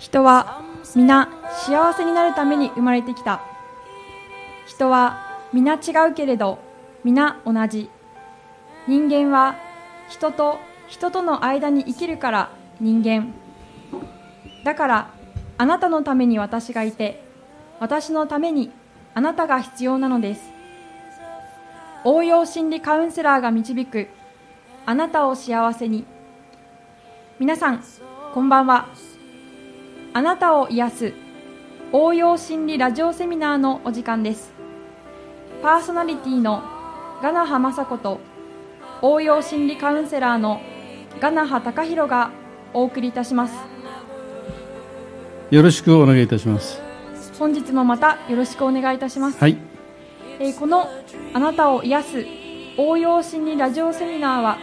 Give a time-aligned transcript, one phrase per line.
[0.00, 0.62] 人は
[0.96, 1.28] 皆
[1.68, 3.42] 幸せになるために生まれてきた。
[4.66, 6.58] 人は皆違うけれど
[7.04, 7.90] 皆同じ。
[8.88, 9.56] 人間は
[10.08, 10.58] 人と
[10.88, 12.50] 人との間に生きるから
[12.80, 13.34] 人間。
[14.64, 15.10] だから
[15.58, 17.22] あなたのために私がいて
[17.78, 18.70] 私のために
[19.12, 20.50] あなたが必要なのです。
[22.04, 24.08] 応用心理カウンセラーが導く
[24.86, 26.06] あなたを幸せに。
[27.38, 27.84] 皆さん
[28.32, 29.09] こんばんは。
[30.12, 31.12] あなたを癒す
[31.92, 34.52] 応用心理ラジオセミナーのお時間です。
[35.62, 36.62] パーソナリティの
[37.22, 38.18] ガナハ雅子と
[39.02, 40.60] 応用心理カウンセラーの
[41.20, 42.32] ガナハ隆弘が
[42.74, 43.54] お送りいたします。
[45.50, 46.82] よろしくお願いいたします。
[47.38, 49.56] 本日もまたよろしくお願いいたします、はい。
[50.40, 50.88] えーこの
[51.34, 52.26] あなたを癒す
[52.76, 54.58] 応用心理ラジオセミナーは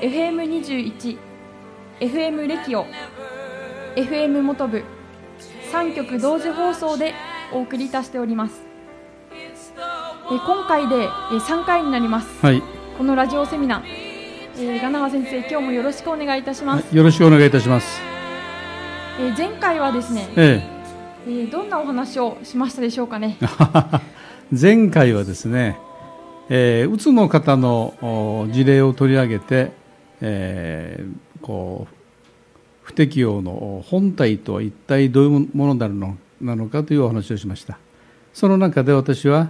[0.00, 1.18] FM21、
[2.00, 2.86] FM レキオ、
[3.96, 4.84] FM モトブ
[5.70, 7.14] 3局同時放送で
[7.52, 8.62] お送りいたしております、
[9.30, 12.28] えー今回で、えー3回になります。
[12.40, 12.62] はい、
[12.96, 13.82] このラジオセミナー、
[14.56, 18.00] えー、ガナハ先生今日もよろしくお願いいたします、はいよろしくお願いいたします。
[19.20, 20.62] えー前回はですね、え
[21.26, 21.30] え。
[21.30, 23.36] ーどんなお話をしましたでしょうかね。
[23.42, 23.46] え
[24.58, 25.76] 前回はですね、
[26.48, 29.72] えーうつの方のお事例を取り上げて、
[30.22, 32.01] えーこう
[32.92, 37.78] 不適応の本体とは一体どういうものなのなのかというお話をしました。
[38.34, 39.48] その中で私は、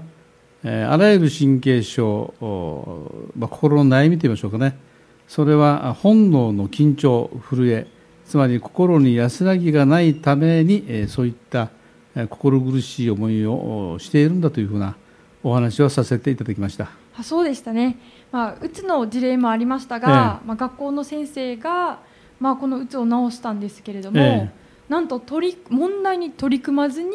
[0.63, 4.79] えーあらゆる神経症、おまあ、心の悩みといいましょうかね。
[5.27, 7.89] それは本能の緊張震え
[8.27, 11.71] つまり心に安らぎがないために、えーそういった
[12.15, 14.95] えー心苦しい思いをおしているんだというふうな
[15.43, 16.91] お話をさせていただきました。
[17.19, 17.99] あそうでしたね、
[18.31, 21.99] まあ、うつの事例もありましたが、まあ、学校の先生が、
[22.43, 24.51] まあ、このうつを治したんですけれども、え
[24.89, 27.11] なんと取り問題に取り組まずに、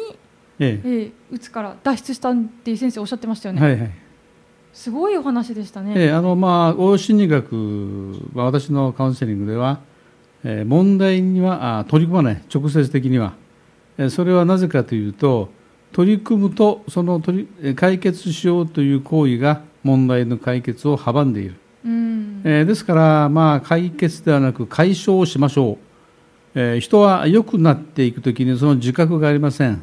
[0.58, 0.88] ええ。
[0.88, 2.34] ーうつから脱出したっ
[2.64, 3.90] ていう先生おっしゃってましたよね、えはいはい。
[4.72, 9.80] すごいお話でしたね、ええあのまあ応用心理学は私のカウンセリングでは、
[10.44, 12.42] えー問題にはあ取り組まない。
[12.52, 13.34] 直接的には、
[13.98, 15.50] えーそれはなぜかというと
[15.92, 22.42] 取り組むとその取りえー解決しようという行為が問題の解決を阻んでいる、うん。
[22.44, 25.78] えーですから、まあ、解決ではなく解消をしましょう、
[26.54, 29.82] えー人は良くなっていくときにその自覚がありません。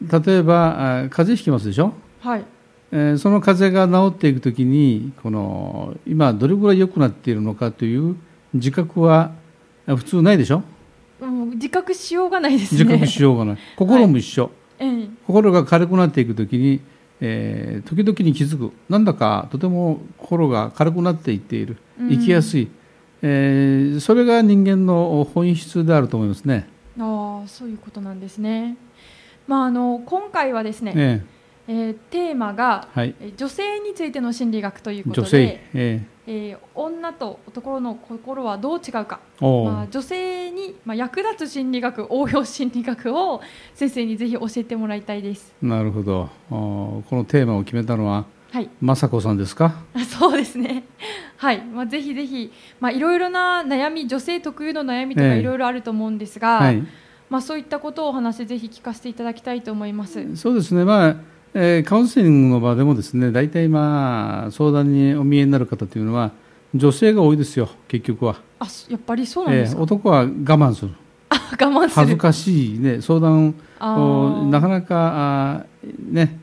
[0.00, 1.92] 例えばあ風邪ひきますでしょ？
[2.20, 2.44] はい。
[2.92, 8.16] えーその風邪が治っていくときにこの今どれぐらい良くなっているのかという
[8.52, 9.32] 自覚は
[9.86, 10.62] あ普通ないでしょ？
[11.54, 12.84] 自覚しようがないですね。
[12.84, 13.58] 自覚しようがない。
[13.76, 15.08] 心も一緒、ええ。
[15.26, 16.80] 心が軽くなっていくときに、
[17.26, 18.72] えー時々に気づく。
[18.88, 21.78] なんだかとても心が軽くなっていっている。
[21.98, 22.10] うん。
[22.10, 22.68] 生きやすい、
[23.22, 26.68] えーそれが人間の本質であると思いますね。
[26.98, 28.76] ああそういうことなんですね、
[29.48, 31.22] まあ、あの今回はですね、え
[31.66, 43.42] えーテーマが、えはい、えー女性についての心理学ということで女性、ええー女と男の心はどう違うか、まあ、女性に、まあ、役立つ心理学応用心理学を
[43.74, 45.52] 先生にぜひ教えてもらいたいです。
[45.60, 46.30] なるほど。
[46.48, 48.70] このテーマを決めたのははい。
[48.82, 49.82] 雅子さんですか？
[49.94, 50.84] あ そうですね。
[51.36, 55.40] はい、まあ、ぜひぜひ、まあ、いろいろな悩み女性特有の悩みとかええ。
[55.40, 56.82] いろいろあると思うんですが、はい。
[57.28, 60.36] まあ、そういったことをお話ぜひ聞かせていただきたいと思います。
[60.36, 61.16] そうですね、まあ
[61.54, 66.32] えーカウンセリングの場でもですね大体、まあ、相談にお見えになる方というのは
[66.74, 70.90] 女性が多いですよ、結局は、あそやっぱりそうなんえですか、ー男は我慢する、
[71.28, 71.90] あ我慢する。
[71.94, 76.40] 恥ずかしい、ね、相談をなかなか、あーね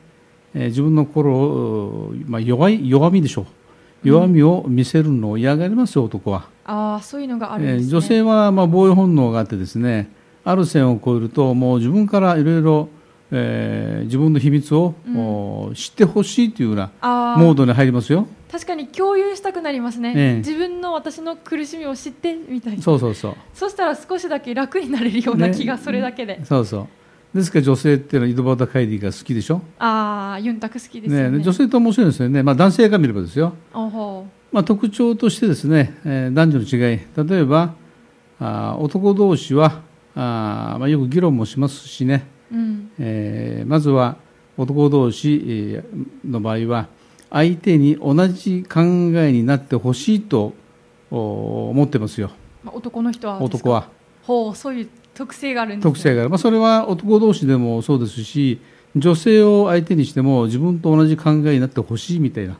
[0.54, 6.46] えー自分の心を、まあ、弱い弱みでしょう、弱みを見せるのを嫌がりますよ、男は。
[6.64, 7.88] あーそういうのがあるんえです、ね。
[7.88, 10.10] ー女性はまあ防衛本能があってですね
[10.44, 12.88] ある線を越えるともう自分からいろいろ
[13.32, 15.16] えー自分の秘密を、うん。
[15.16, 16.90] お知ってほしいというような
[17.38, 18.26] モードに入りますよ。
[18.50, 20.36] 確かに共有したくなりますね、ええ。
[20.38, 22.82] 自分の私の苦しみを知ってみたいな。
[22.82, 23.36] そうそうそう。
[23.54, 26.88] そしたら少しだけ楽になれるような気がそれだけで、そうそう。
[27.34, 31.38] ですから女性っていうのは井戸端会議が好きでしょ、ああユンタク好きですよね。
[31.38, 33.54] ね女性って面白いですよね、まあ、男性が見ればですよ、
[34.52, 37.00] まあ、特徴としてですね、えー男女の違い。
[37.26, 37.74] 例えば
[38.38, 39.80] あー男同士は
[40.14, 42.90] あー、まあ、よく議論もしますしねううん。
[42.98, 44.16] えーまずは
[44.56, 46.88] 男同士えーの場合は
[47.30, 50.52] 相手に同じ考えになってほしいと
[51.10, 52.30] お思ってますよ。
[52.62, 53.88] まあ、男の人は男は。
[54.22, 58.60] ほうそういう特性があるんです、ね、特性がある、まあ、それは男同士でもそうですし
[58.94, 62.56] 女性を相手にしても自分と同じ考えになってほしいみたいな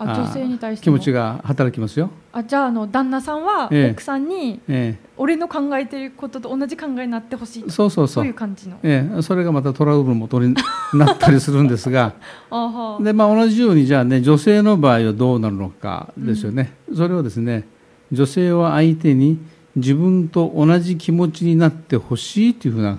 [0.00, 2.10] あ女性に対して気持ちが働きますよ。
[2.32, 3.90] あじゃああの旦那さんはええ。
[3.90, 7.70] 奥さんに、え俺の考えてることと同じ考えになってほしいえ、と。
[7.70, 8.26] そうそうそう。
[8.26, 8.34] いう。
[8.34, 8.78] 感じの？
[8.84, 10.54] ええ、それがまたトラブルの元に
[10.94, 12.14] なったりするんですが、
[13.02, 17.66] でまあ、同じようにじゃあね女性の場合はどうなるのかですよね、それをですね
[18.12, 19.38] 女性は相手に
[19.74, 22.98] 自分と同じ気持ちになってほしいというふうな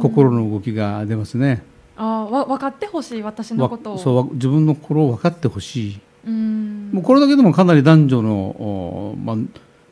[0.00, 1.64] 心の動きが出ますね、
[1.96, 3.98] あわ分かってほしい私のわことを。
[3.98, 9.36] そうわ自分の心を分かってほしい、うんもうこれだけでもかなり男女の、おまあ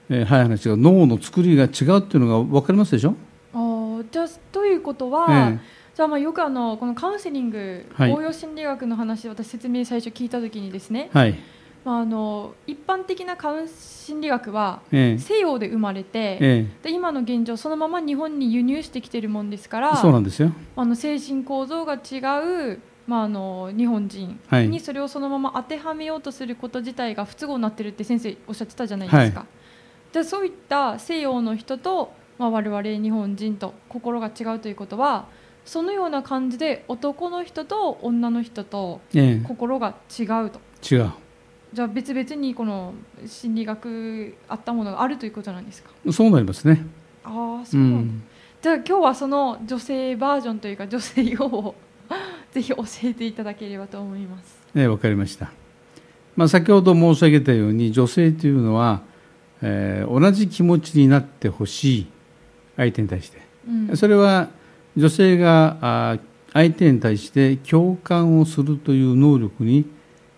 [0.09, 3.15] えー早い話が脳の作りが違うっていうのが分かりますでしょ、
[3.55, 5.61] あじゃあということは、え
[5.97, 8.13] じゃあまあよくあのこのカウンセリング、はい。
[8.13, 11.39] 応用心理学の話私説明最初聞いた時にですね、えはい。
[11.87, 15.19] まあ、あの一般的なカウン心理学はええ。
[15.19, 20.53] 西洋で生まれて、えで今の現状そのまま日本に輸入してきてるもんですかえらそうなんですよ。
[20.77, 22.19] あの精神構造が違
[22.75, 24.69] う、まあ、あの日本人はい。
[24.69, 29.47] にそれをそのまま当てはめようとすること自体が不都合になってるって先生おっしゃってたじゃないですか、
[30.13, 35.27] じゃあそういった西洋の人と、まあ、我々日本人と心が違うということは
[35.65, 40.61] そのような感じで男の人と女の人とえ心が違うと。
[40.93, 41.13] え違う。
[41.73, 42.95] じゃあ別々にこの
[43.27, 45.91] 心理学あったものがあるということなんですか？
[46.13, 46.87] そうなりますね。
[47.25, 48.23] ああそううん。
[48.63, 51.75] じゃあ今日はその女性バージョンというか女性用を
[52.57, 54.59] ぜひ教えていただければと思います。
[54.75, 55.53] ええ、わかりました。
[56.37, 59.03] まあ、先ほど申し上げたように、女性というのは、
[59.61, 62.07] えー同じ気持ちになってほしい、
[62.79, 63.43] 相手に対して。
[63.69, 64.49] うん、それは、
[64.97, 66.19] 女性があ
[66.55, 69.85] 相手に対して共感をするという能力に、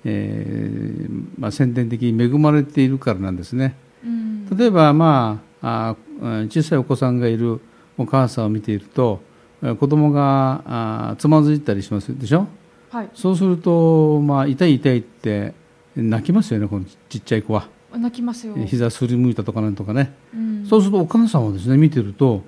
[0.04, 3.76] えーまあ、先天的に恵まれているからなんですね。
[4.04, 7.60] うん、例えば、まあ、あうん小さいお子さんがいる
[7.96, 9.27] お母さんを見ていると、えー
[9.60, 12.46] 子供があつまずいたりしますでしょ？
[12.90, 15.52] はい、そうすると、まあ、痛い痛いって
[15.96, 17.68] 泣きますよね、このちっちゃい子は。
[17.96, 18.54] 泣きますよ。
[18.66, 20.14] 膝すりむいたとかなんとかね。
[20.34, 22.42] うん、そうするとお母さんはですね、見てると、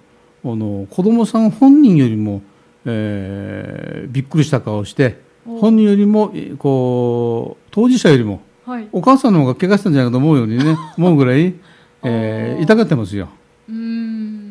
[0.44, 2.42] あの子供さん本人よりも、
[2.84, 11.54] えーびっくりした顔をして、お本人よりも、えこう、当事者よりも、はい、お母さんの方が怪我したんじゃないかと思うようにね、 思うぐらい、
[12.02, 13.28] えー痛がってますよ。
[13.68, 14.09] うん、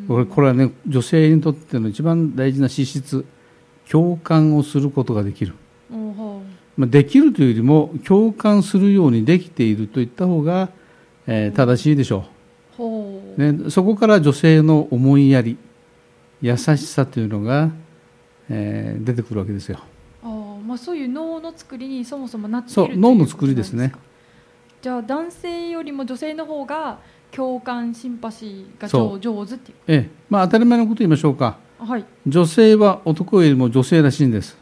[0.09, 3.25] これはね、女性にとっての一番大事な資質、
[3.89, 5.53] 共感をすることができる。
[6.77, 10.69] まあ、できるというよりも共感するようにできているといった方が、
[11.27, 12.25] えー正しいでしょ
[12.79, 13.41] う。
[13.41, 15.57] ね、そこから女性の思いやり
[16.41, 17.69] 優しさというのが、
[18.49, 19.79] えー出てくるわけですよ。
[20.23, 20.63] あー。
[20.63, 23.91] まあそういう脳の作りにそもそもなっているそう脳の作りですね。
[24.81, 26.99] じゃあ男性よりも女性の方が
[27.35, 29.77] 共感シンパシーがそ上上手っていう。
[29.87, 30.09] ええ。
[30.29, 31.57] まあ、当たり前のこと言いましょうか。
[31.79, 32.05] あはい。
[32.27, 34.57] 女性は男よりも女性らしいんです。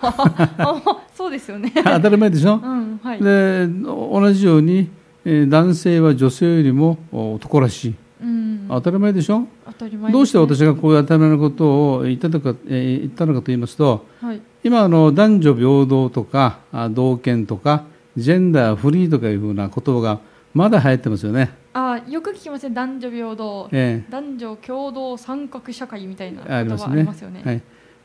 [0.00, 0.82] あ
[1.14, 1.72] そうですよね。
[1.84, 2.56] 当たり前でしょ？
[2.56, 3.22] うんはい。
[3.22, 4.88] で同じように、
[5.24, 7.94] えー男性は女性よりもお男らしい。
[8.22, 8.66] うん。
[8.68, 9.46] 当たり前でしょ？
[9.66, 10.12] 当たり前ね。
[10.12, 14.40] どうして私がこういう当たり前のことを言ったのか,、えー言ったのかと言いますとはい。
[14.62, 17.84] 今あの男女平等とかあ同権とか
[18.16, 20.18] ジェンダーフリーとかいうふうな言葉が
[20.56, 22.74] まだ流行ってますよね、あよく聞きますね。
[22.74, 23.68] 男女平等。
[23.72, 27.42] え男女共同三角社会みたいなえ言葉あありますよね。
[27.44, 27.62] はい、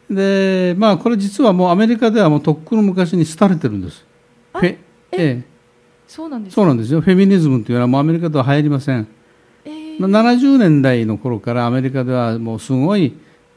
[0.10, 4.06] でまあこれ実はもうアメリカではもうとっくの昔に廃れてるんです。
[4.62, 4.78] え
[5.14, 5.44] え
[6.06, 7.00] そうなんですそうなんですよ。
[7.00, 9.08] フェミニズムというのはもうアメリカでは流行りません、
[9.64, 13.14] えーまあ70年代の頃からアメリカではもうすごい、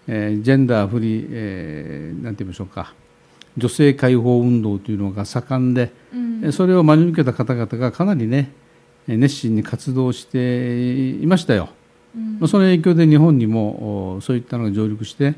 [0.07, 2.95] えージェンダーフリー、えーなんて言いましょうか。
[3.57, 6.45] 女性解放運動というのが盛んで、うん。
[6.45, 8.64] えそれを真に受けた方々がかなりねえ
[9.07, 11.69] 熱心に活動していましたよ、
[12.17, 12.39] うん。
[12.41, 15.35] まあその影響で日本にもおそういったのが上陸して、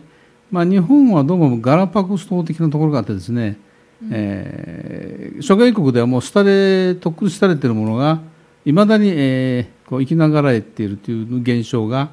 [0.51, 3.59] まあ、日本はどうもガラパゴス島的なところがあってですね、
[4.03, 4.11] うん。
[4.13, 8.21] えー諸外国ではもう廃れとっくに廃れているものが
[8.65, 12.11] いまだに、えーこう生きながらえているという現象が、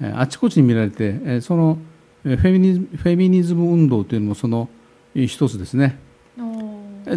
[0.00, 1.78] えーあちこちに見られて、えーその
[2.24, 4.68] えーフェミニズムフェミニズム運動というのもその
[5.14, 5.98] えー一つですね。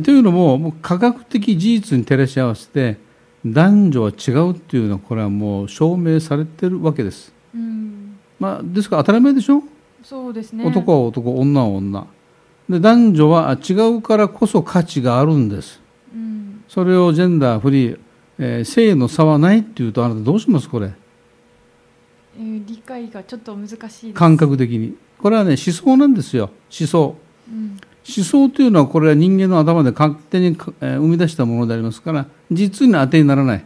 [0.03, 2.97] というのももう科学的事実に照らし合わせて
[3.45, 8.17] 男女は違うっていうのはこれはもう証明されてるわけです、うん。
[8.39, 9.63] まあ、ですから当たり前でしょ、
[10.01, 10.65] そうですね。
[10.65, 12.07] 男は男女は女。
[12.69, 15.81] で男女は違うからこそ価値があるんです。
[16.13, 16.63] うん。
[16.69, 17.99] それをジェンダーフリー、
[18.39, 20.93] えー性の差はないっていうとあなたどうしますこれ？
[22.37, 24.95] えー理解がちょっと難しい感覚的に。
[25.19, 26.49] これはね思想なんですよ。
[26.79, 27.15] 思想。
[27.49, 33.65] うん思想というのはこれは人間の頭で勝手に生み出したものでありますから実に当てにならない。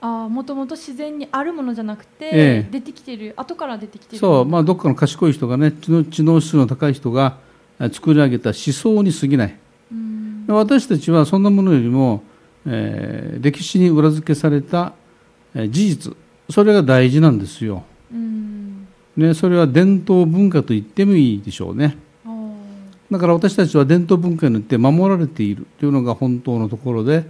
[0.00, 2.68] ああもともと自然にあるものじゃなくて、ええ。
[2.72, 4.18] 出てきてる後から出てきてる。
[4.18, 7.38] そう、まあ、どっかの賢い人がね知能知能指数の高い人が
[7.78, 9.56] えー作り上げた思想に過ぎない。
[9.92, 10.44] うん。
[10.48, 12.22] 私たちはそんなものよりも、
[12.66, 14.92] えー歴史に裏付けされた、
[15.54, 16.16] えー事実
[16.50, 18.86] それが大事なんですよ、うん。
[19.16, 21.96] ね、それは伝統文化と言ってもいいでしょうね
[23.12, 27.24] だから私たちは伝統文化によって守られているというのが本当のところで、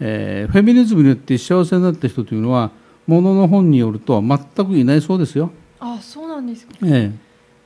[0.00, 2.70] えーフェミニズムによって幸せになった人というのは
[3.06, 6.74] ものの本によると全くいないそうですよ、あそうなんですか。
[6.84, 7.12] え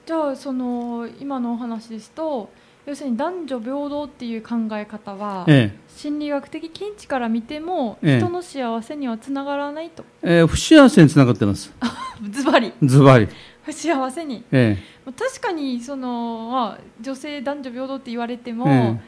[0.05, 2.51] じゃあその今のお話ですと
[2.85, 5.79] 要するに男女平等っていう考え方はええ。
[5.97, 8.19] 心理学的見地から見てもええ。
[8.19, 10.05] 人の幸せにはつながらないと。
[10.23, 11.73] ええー不幸せにつながってます。
[12.31, 12.73] ズバリ。
[12.83, 13.29] ズバリ、
[13.65, 14.43] 不幸せに。
[14.53, 14.77] え
[15.07, 19.01] まあ確かにその、まあ、女性男女平等って言われてえも、え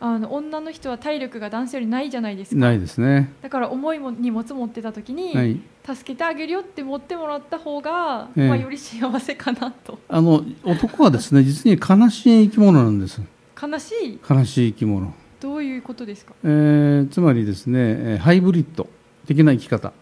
[0.00, 2.56] あの女の人は体力が男性よりないじゃないですか。
[2.56, 8.48] えないですね、だから重いも荷物持ってた時に、はい、助けてあげるよって持ってもらった方が、ええ。
[8.48, 9.98] まあ、より幸せかなと。
[10.08, 13.20] あの男はですね 実に悲しい生き物なんです。
[13.62, 14.18] 悲しい？
[14.28, 18.88] 悲しい生き物、どういうことですか、えーつまりですねえーハイブリッド
[19.26, 19.92] 的な生き方、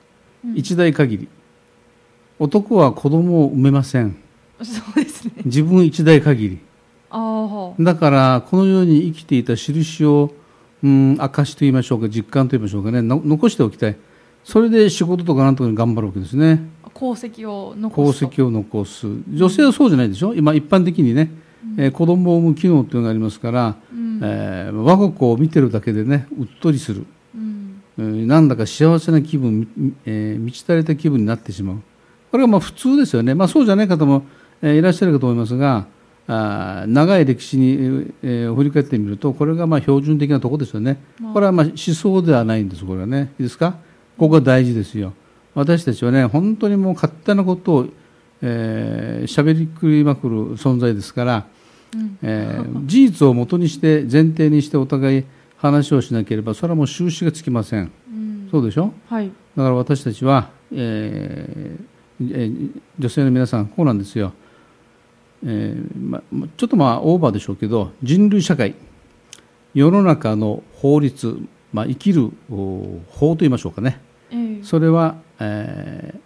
[0.43, 0.57] うん。
[0.57, 1.29] 一代限り
[2.41, 4.17] 男は子供を産めません。
[4.63, 5.33] そうですね。
[5.45, 6.59] 自分一代限り。
[7.11, 10.33] ああだからこの世に生きていた印を、
[10.83, 13.03] うん、証と言いましょうか実感と言いましょうかね。
[13.03, 13.97] の残しておきたい。
[14.43, 16.63] それで仕事とかなんとかに頑張るわけですね。
[16.97, 18.27] 功績を残功すと。
[18.29, 19.07] 績を残す。
[19.29, 20.33] 女性はそうじゃないでしょ？
[20.35, 21.31] 今一般的にね、
[21.77, 24.21] えー子供を産む機能というのがありますから、うん。
[24.23, 27.05] えー我が子を見てるだけでねうっとりする、
[27.35, 27.83] うん。
[27.99, 31.83] えーなんだか幸せな気分、みえー満ち足りた気分になってしまう
[32.31, 34.25] これがまあ普通ですよね、まあ、そうじゃない方も、
[34.63, 35.87] えーいらっしゃるかと思いますが
[36.29, 37.73] あー長い歴史に、
[38.23, 41.03] えー振り返ってみるとこれがまあ標準的なところですよね。
[41.19, 41.33] まあ。
[41.33, 43.33] これはまあ思想ではないんですこれはね。
[43.39, 43.73] いいですか？
[44.17, 45.13] ここが大事ですよ。
[45.55, 47.87] 私たちはね本当にもう勝手なことを
[48.43, 51.47] えー喋りくりまくる存在ですから、
[51.95, 52.19] うん。
[52.23, 55.25] えー事実をもとにして前提にしてお互い
[55.57, 57.91] 話をしなければそれはもう収拾がつきません。
[58.09, 58.49] うん。
[58.51, 58.93] そうでしょ？
[59.09, 59.31] はい。
[59.57, 61.90] だから私たちは、えー
[62.21, 64.33] えー女性の皆さんこうなんですよ、
[65.45, 68.75] えーままちょっとまあオーバーでしょうけど人類社会。
[69.73, 71.39] 世の中の法律、
[71.73, 74.01] まあ、生きるお法といいましょうかね。
[74.33, 74.65] ええ。
[74.65, 76.21] それは、えー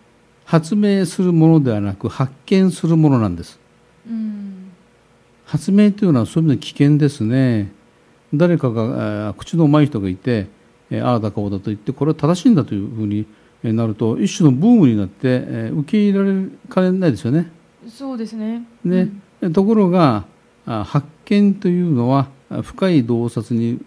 [0.46, 3.58] 発明するものではなく発見するものなんです。
[4.06, 4.70] うん。
[5.46, 7.72] 発明というのはそういう意味で危険ですね。
[8.34, 10.46] 誰かが、えー口のうまい人がいて、
[10.90, 13.26] えーああだこうだと言ってこれは正しいんだというふうにえー
[13.72, 17.50] なると一種のブームになって、えー受け入れられかねないですよね。
[17.88, 18.66] そうですね。
[18.84, 19.10] ね、
[19.52, 20.24] ところが
[20.66, 23.80] あ発見というのはあ深い洞察に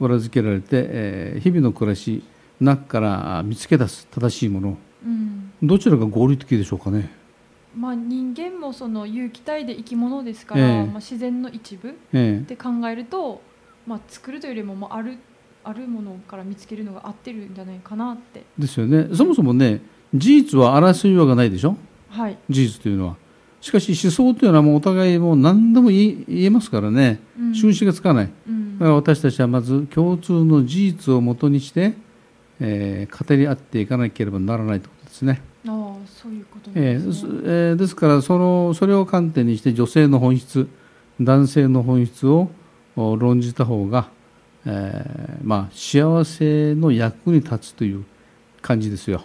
[0.00, 2.22] 裏付けられて、えー日々の暮らし
[2.60, 4.78] の中からあ見つけ出す正しいもの。
[5.04, 5.52] うん。
[5.62, 7.10] どちらが合理的でしょうかね、
[7.76, 10.84] まあ、人間もその有機体で生き物ですから、ええ。
[10.84, 12.44] まあ、自然の一部っえ。
[12.46, 13.42] て考えると、
[13.86, 15.18] まあ、作るというよりももうある
[15.68, 18.40] あるものから見つけるのが合ってるんじゃないかなって。
[18.40, 19.14] えですよね。
[19.14, 19.80] そもそもね
[20.14, 21.76] 事実は争いようがないでしょ？
[22.08, 23.16] はい、事実というのは。
[23.60, 27.20] しかし思想というのはもうお互いもう何でも言えますからね。
[27.38, 27.54] うん。
[27.54, 28.30] 収拾がつかない。
[28.48, 28.78] うん。
[28.78, 31.94] だから私たちはまず共通の事実をもとにして、
[32.60, 40.68] えー語り合っていかなければならないということですね、ああそういうことですね、ーそえーですからそのそれを観点にして女性の本質
[41.20, 42.50] 男性の本質を
[42.96, 44.08] お論じた方が、
[44.66, 48.04] えーまあ、幸せの役に立つという
[48.60, 49.22] 感じですよ。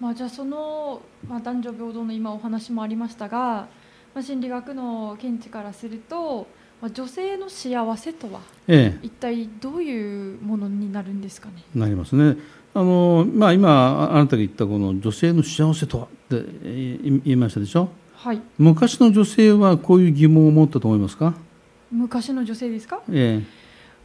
[0.00, 3.68] まあ、じゃあその、まあ、男女平等の今お話もありましたが、
[4.14, 6.46] まあ、心理学の見地からすると、
[6.82, 11.62] まあ、女性の幸せとはえ一体どういうものになるんですかね？
[11.74, 12.36] えなりますね。
[12.74, 16.16] あのまあ、今あなたが言ったこの女性の幸せとはって
[16.64, 17.88] えー言いましたでしょ？
[18.14, 21.34] はい昔の女性はこういう疑問を持ったと思いますか、
[21.94, 23.02] 昔の女性ですか？
[23.10, 23.42] え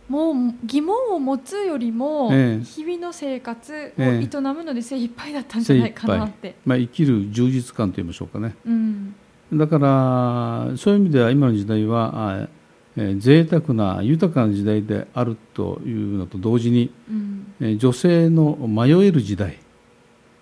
[0.08, 2.64] もう疑問を持つよりもええ。
[2.64, 4.30] 日々の生活をええ。
[4.32, 8.56] 営むので精一杯だったんじゃないかなって、まあ、生きる充実感といいましょうかね。
[8.66, 9.16] うん。
[9.54, 12.12] だからそういう意味では今の時代は
[12.44, 12.48] あ
[12.96, 19.60] えー贅沢な豊かな時代であるというのと同時に、うん、えー女性の迷える時代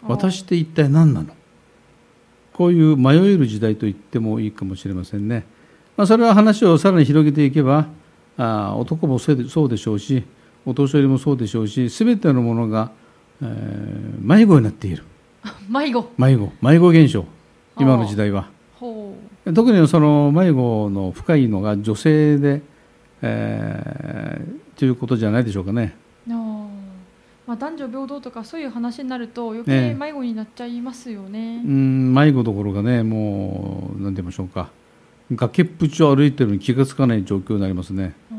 [0.03, 1.33] 私って一体何なの？
[2.53, 5.45] こういう迷える時代と言ってもいいかもしれませんね、
[5.97, 7.87] まあ、それは話をさらに広げていけば
[8.37, 10.23] あ男もそうでしょうし
[10.65, 12.91] お年寄りもそうでしょうし全てのものが、
[13.41, 15.03] えー迷子になっている。
[15.69, 16.11] 迷子。
[16.17, 16.51] 迷子。
[16.61, 17.25] 迷子現象。
[17.79, 18.49] 今の時代は。
[18.75, 19.15] ほ
[19.53, 22.61] 特にその迷子の深いのが女性で、
[23.21, 25.95] えーということじゃないでしょうかね。
[27.47, 29.93] まあ、男女平等とかそういう話になると余ええ。
[29.93, 31.61] 計迷子になっちゃいますよね。
[31.65, 31.67] う。
[31.67, 34.69] ん迷子どころかねもう何て言いましょうか
[35.31, 38.37] 崖っぷちを歩いてるのに気がつかない状況になりますね、うん。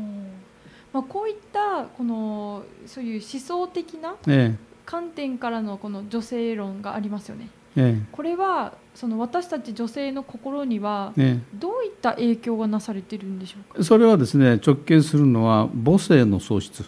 [0.91, 4.55] まあ、こういったこのそういう思想的なえ
[4.85, 7.49] 観点からのこの女性論がありますよね。
[7.75, 8.07] ええ。
[8.11, 11.55] これはその私たち女性の心にはええ。
[11.55, 13.79] どういった影響がなされてるんでしょうか？
[13.79, 16.83] えそれはですね直結するのは母性の喪失。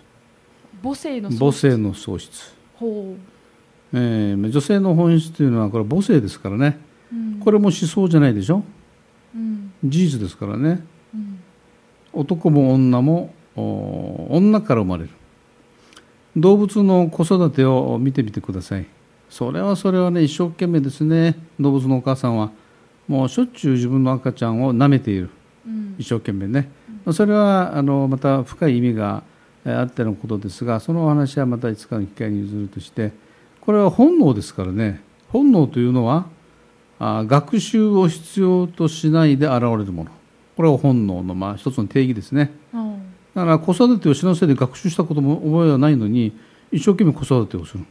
[0.81, 3.15] 母性の母性の喪失、ほ
[3.93, 4.49] ええ。
[4.49, 6.79] 女性の本質というのはこれは母性ですからね。
[7.13, 8.63] う、うん、これも思想じゃないでしょ？
[9.35, 10.83] うん事実ですからね。
[11.13, 11.39] うん。
[12.13, 15.09] 男も女もお女から生まれる。
[16.35, 18.85] 動物の子育てを見てみてください。
[19.29, 21.35] それはそれはね一生懸命ですね。
[21.59, 22.51] 動物のお母さんは
[23.07, 25.29] もうしょっちゅう自分の赤ちゃんを舐めている。
[25.65, 25.95] うん。
[25.97, 26.69] 一生懸命ね。
[27.11, 29.23] それはあのまた深い意味が
[29.65, 33.11] えーあってのことですがそのお話はまたいつかの機会に譲るとして
[33.59, 35.01] これは本能ですからね。
[35.29, 36.25] 本能というのはあ
[37.27, 40.11] 学習を必要としないで現れるもの。
[40.55, 42.51] これは本能のまあ一つの定義ですね。
[42.73, 42.91] ああ
[43.33, 46.37] だから子育てをしなせいで学習したことも覚えはないのに
[46.71, 47.85] 一生懸命子育てをする。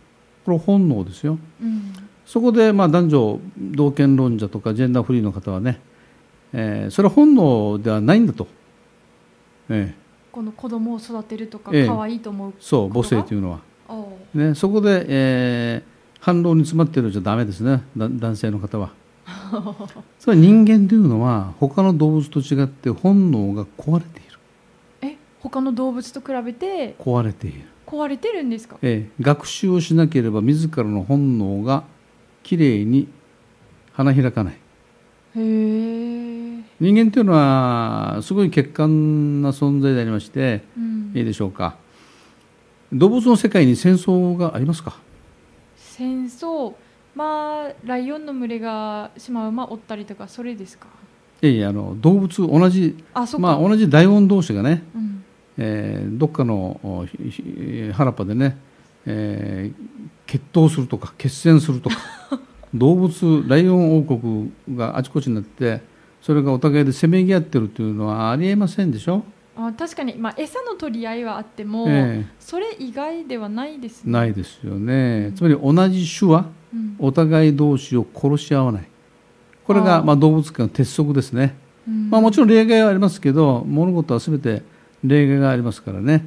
[0.45, 1.39] これは本能ですよ。
[1.61, 1.93] うん。
[2.25, 5.81] そこでまあ男女同権論者とかジェンダーフリーの方はね、
[6.53, 8.47] えーそれは本能ではないんだと、
[9.69, 9.95] ええ。
[10.31, 11.87] この子供を育てるとかええ。
[11.89, 15.91] 可愛いと思う、そう母性というのは、あね、そこで、えー
[16.21, 17.83] 反論に詰まっているじゃダメですね。
[17.97, 18.91] だ男性の方は
[20.19, 24.39] それは人間というのは他の動物と違って本能が壊れている。
[25.03, 26.95] あえ他の動物と比べて？
[26.99, 28.77] 壊れている、壊れてるんですか？
[28.83, 31.85] ええ学習をしなければ自らの本能が
[32.43, 33.09] きれいに
[33.93, 34.55] 花開かない。
[34.55, 34.59] へ
[35.39, 41.13] え、人間というのはすごい欠陥な存在でありましてうん。
[41.15, 41.77] いいでしょうか。
[42.93, 44.97] 動物の世界に戦争がありますか？
[45.77, 46.75] 戦争
[47.15, 50.87] まあライオンの群れがシマウマ追ったりとかそれですか？
[51.43, 55.25] いやいやあの動物同じあそっか、まあ同じ大音同士がね、うん、
[55.59, 57.07] えーどっかの
[57.95, 58.57] 原っぱでね、
[59.07, 61.97] えー決闘するとか決戦するとか
[62.73, 65.81] 動物ライオン王国があちこちになって
[66.23, 69.25] それがお互いでせめぎ合ってるというのはありえませんでしょ、
[69.57, 74.13] あ確かに、まあ、餌の取り合いはあっても、えそれ以外ではないですえね。
[74.13, 75.33] ないですよね。
[75.35, 76.47] つまり同じ種はうん
[76.99, 78.89] お互い同士を殺し合わない。
[79.65, 81.57] これがまあ動物界の鉄則ですね、
[81.87, 82.11] うん。
[82.11, 84.63] まあ、もちろん例外はありますけど物事は全て
[85.05, 86.25] 例外がありますからね。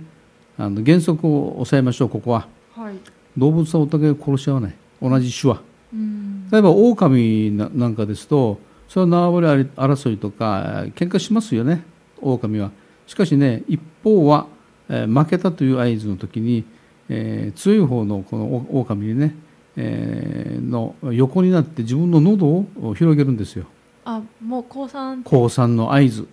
[0.57, 2.47] あの原則を抑えましょうここは。
[2.75, 2.95] はい。
[3.37, 4.75] 動物はお互いを殺し合わない。
[5.01, 6.49] 同じ種はうん。
[6.51, 11.83] 例えば狼ななんかですとそれは縄張り争いとか喧嘩しますよね。
[12.21, 12.71] 狼は。
[13.07, 14.47] しかしね一方は、
[14.89, 16.63] えー負けたという合図の時に、
[17.09, 19.35] えー強い方のこのお狼にね、
[19.75, 23.65] えーの横になって自分の喉を広げるんですよ。
[24.05, 26.27] あもう降参降参の合図。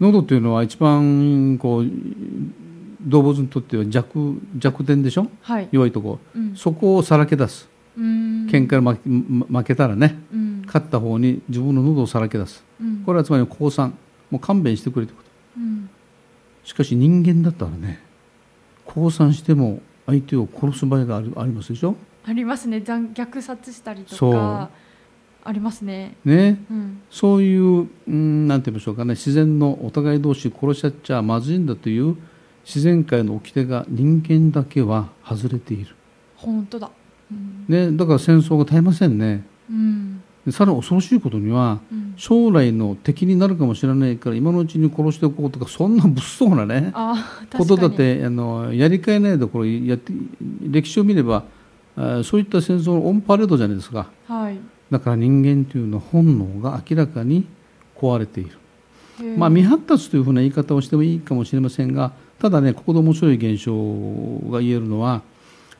[0.00, 1.86] 喉というのは一番こう
[3.02, 5.28] 動物にとっては弱弱点でしょ？
[5.42, 6.18] はい、弱いとこ。
[6.34, 7.68] うん、そこをさらけ出す。
[7.96, 8.46] うん。
[8.46, 10.18] 喧嘩で負けたらね。
[10.32, 10.62] うん。
[10.66, 12.64] 勝った方に自分の喉をさらけ出す。
[12.80, 13.02] うん。
[13.04, 13.94] これはつまり降参
[14.30, 15.28] もう勘弁してくれということ。
[15.58, 15.90] うん。
[16.64, 18.00] しかし人間だったらね
[18.84, 21.96] 降参しても相手を殺す場合がありますでしょ？
[22.28, 22.82] ありますね。
[22.82, 24.68] 残虐殺したりとか
[25.42, 26.14] ありますね。
[26.26, 26.62] ね。
[26.70, 27.00] うん。
[27.10, 29.14] そういううんなんて言いましょうかね。
[29.14, 32.18] 自然のお互い同士殺し合っちゃまずいんだという
[32.66, 35.96] 自然界の掟が人間だけは外れている、
[36.36, 36.90] 本当だ。
[37.32, 39.42] うん、ね、だから戦争が絶えませんね。
[39.70, 40.22] うん。
[40.44, 46.92] でさらに恐ろしいことにはうん、将来の敵になるかもしれないから今のうちに殺しておこうとかそんな物騒なね。
[47.56, 50.12] ことだってあのやりかえないでこれやって
[50.62, 51.44] 歴史を見れば
[52.24, 54.08] そういった戦争のオンパレードじゃないですか。
[54.26, 54.58] はい。
[54.90, 57.46] だから人間というのは本能が明らかに
[57.96, 58.56] 壊れている、
[59.36, 63.74] まあ、未発達というふうな言い方をしてもいいかもしれませんがただねここで面白い現象
[64.50, 65.22] が言えるのは、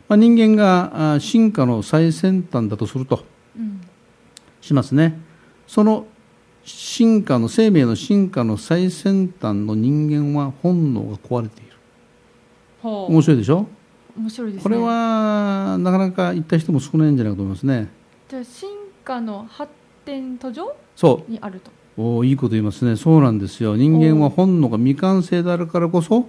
[0.09, 3.25] まあ、人間が進化の最先端だとすると
[3.57, 3.81] うん。
[4.61, 5.19] しますね。
[5.67, 6.07] その
[6.65, 11.71] 進化の生命の進化の最先端の人間は本能が壊れている。
[12.83, 13.67] 面白いでしょ？
[14.19, 14.63] 面白いですね。
[14.65, 17.89] これはなかなか言った人も少ないんじゃないかと思いますね。
[18.29, 18.69] じゃあ進
[19.05, 19.73] 化の発
[20.05, 20.75] 展途上？
[20.97, 21.71] そにあると。
[21.97, 22.97] うおーいいこと言いますね。
[22.97, 23.77] そうなんですよ。
[23.77, 26.29] 人間は本能が未完成であるからこそ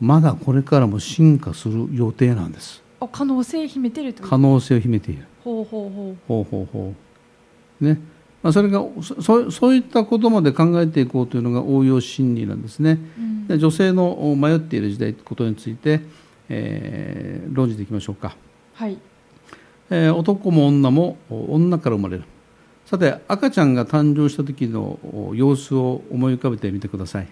[0.00, 2.82] まだこれからも進化する予定なんです。
[3.00, 5.26] あ可能性秘めてると可能性を秘めている。
[5.44, 6.94] ほうほうほほうほうほ
[7.80, 7.84] う。
[7.84, 8.00] ね。
[8.42, 12.98] まあ、それがそそうそういったことまで考えていこうというのが応用心理なんですね。
[13.18, 13.46] う、うん。
[13.46, 16.00] で女性の迷っている時代ということについて、
[16.48, 18.36] えー論じていきましょうか。
[18.74, 18.98] はい。
[19.90, 22.24] えー男も女もお女から生まれる。
[22.86, 27.28] さて赤ちゃんが誕生した時のお様子を思い浮かべてみてください。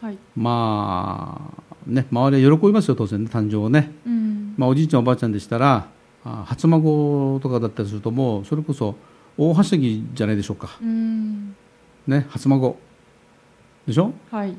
[0.00, 0.18] はい。
[0.36, 4.54] まあね周りは喜びますよ当然ね誕生をね、うん。
[4.56, 5.88] まあ、おじいちゃんおばあちゃんでしたら
[6.24, 8.94] あ初孫とかだったりするともうそれこそ
[9.36, 10.78] 大はしゃぎじゃないでしょうか。
[10.80, 11.56] うん。
[12.06, 12.76] ね初孫。
[13.86, 14.12] でしょ？
[14.30, 14.56] はい。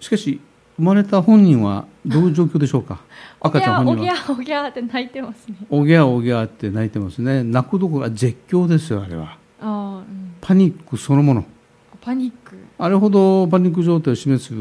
[0.00, 0.40] しかし
[0.76, 3.00] 生まれた本人はどういう状況でしょうか？
[3.40, 4.14] 赤ちゃん本人は。
[4.28, 5.56] おぎゃおぎゃって泣いてますね。
[5.70, 7.42] おぎゃおぎゃって泣いてますね。
[7.42, 9.24] 泣くどころか絶叫ですよあれは。
[9.24, 11.44] ああ、うん、パニックそのもの。
[12.00, 12.56] パニック。
[12.78, 14.52] あれほどパニック状態を示す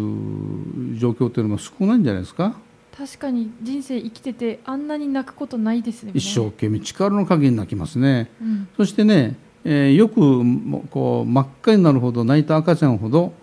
[0.98, 2.56] 状況というのも少ないんじゃないですか？
[2.98, 6.14] 確かに人生生きててあんなに泣くことないですよね。
[6.16, 8.32] 一生懸命力の限り泣きますね。
[8.42, 8.68] うん。
[8.78, 13.34] そしてね、えーよくもこう真っ赤になるほど泣いた赤ちゃんほど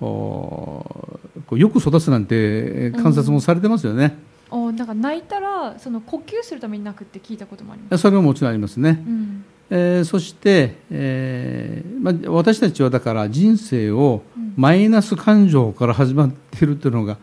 [0.00, 4.18] よく育つなんて観察もされてますよね、
[4.50, 8.02] おなんか泣いたらその呼吸するために泣くって聞いたこともあります。
[8.02, 9.44] それはもちろんありますね、うん。
[9.70, 14.46] えーそして、えーまあ、私たちはだから人生をうん。
[14.56, 17.18] マイナス感情から始まっているというのが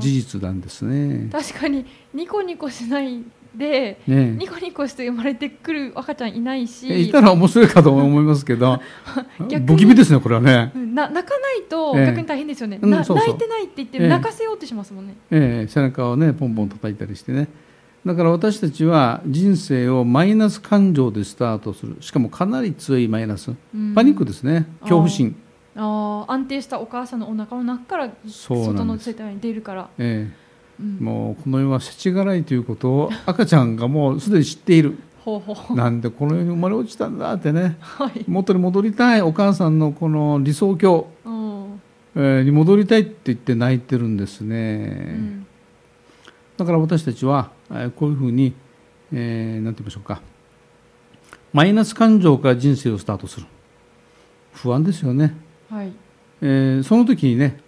[0.00, 1.28] 事実なんですね。
[1.30, 3.22] 確かにニコニコしない
[3.56, 6.90] でねニコニコして生まれてくる赤ちゃんいないし。
[6.92, 8.80] えいたら面白いかと思いますけど。
[9.48, 9.66] 逆に。
[9.66, 10.94] 不気味ですねこれはね、うん。
[10.94, 12.06] な泣かないとええ。
[12.06, 13.16] 逆に大変ですよね、うんそうそう。
[13.16, 14.08] な泣いてないって言ってええ。
[14.08, 17.48] 泣かせようとしますもんね、ええ背中をねポンポン叩いたりしてね。
[18.04, 21.96] だから私たちは人生をマイナス感情でスタートする。
[22.00, 23.52] しかもかなり強いマイナス。
[23.74, 23.94] うん。
[23.94, 24.66] パニックですね。
[24.80, 25.34] 恐怖心、
[25.74, 26.32] あー。
[26.32, 30.30] 安定したお母さんのお腹の中から外の世界に出るから、え
[30.80, 30.98] うん。
[31.00, 34.98] えもうこの世は世知辛いということを 赤ちゃんがもうすでに知っている。
[35.74, 37.76] なんでこの世に生まれ落ちたんだってね。
[37.80, 41.80] はい、元に戻りたいお母さんのこの理想郷、うん。
[42.14, 45.46] えーに戻りたいって言って泣いてるんですうね、ん。
[46.56, 48.54] だから私たちはえーこういうふうに、
[49.12, 50.22] えーなんて言いましょうか。
[51.52, 53.46] マイナス感情から人生をスタートする。
[54.52, 55.34] 不安ですよね、
[55.68, 55.90] はい。
[56.40, 57.58] えーその時にね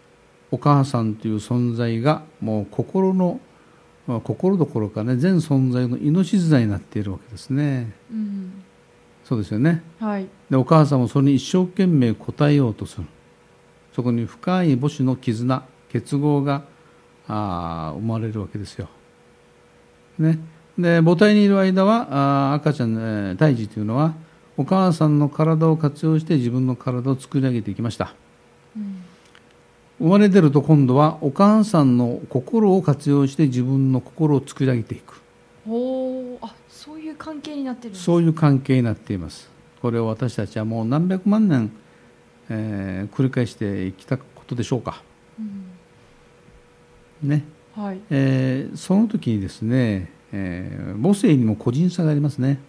[0.50, 3.40] お母さんという存在がもう心の
[4.06, 7.92] まあ心どころかね全存在の命綱になっているわけですね。
[8.11, 8.64] うん。
[9.24, 9.82] そうですよね。
[10.00, 10.26] はい。
[10.48, 13.04] でお母さんもそれに一生懸命応えようとする。
[13.92, 16.62] そこに深い母子の絆結合が
[17.26, 18.88] あー生まれるわけですよ、
[20.20, 20.38] ね、
[20.78, 24.14] で母体にいる間はあー赤ちゃん、えー胎児というのは
[24.56, 28.14] お母さんの体を活用して自分の体を作り上げていきました。
[28.76, 29.02] うん
[29.98, 35.20] 生まれ出ると今度はお母さんの心を活用して自分の心を作り上げていく。
[35.68, 39.50] おーあそういう関係になってるそういう関係になっています。
[39.82, 41.70] これを私たちはもう何百万年、
[42.48, 45.02] えー繰り返してきたことでしょうか。
[45.38, 45.42] う
[47.26, 47.28] ん。
[47.28, 47.44] ね。
[47.74, 48.00] はい。
[48.11, 52.61] えーその時にですね、えー母性にも個人差がありますね。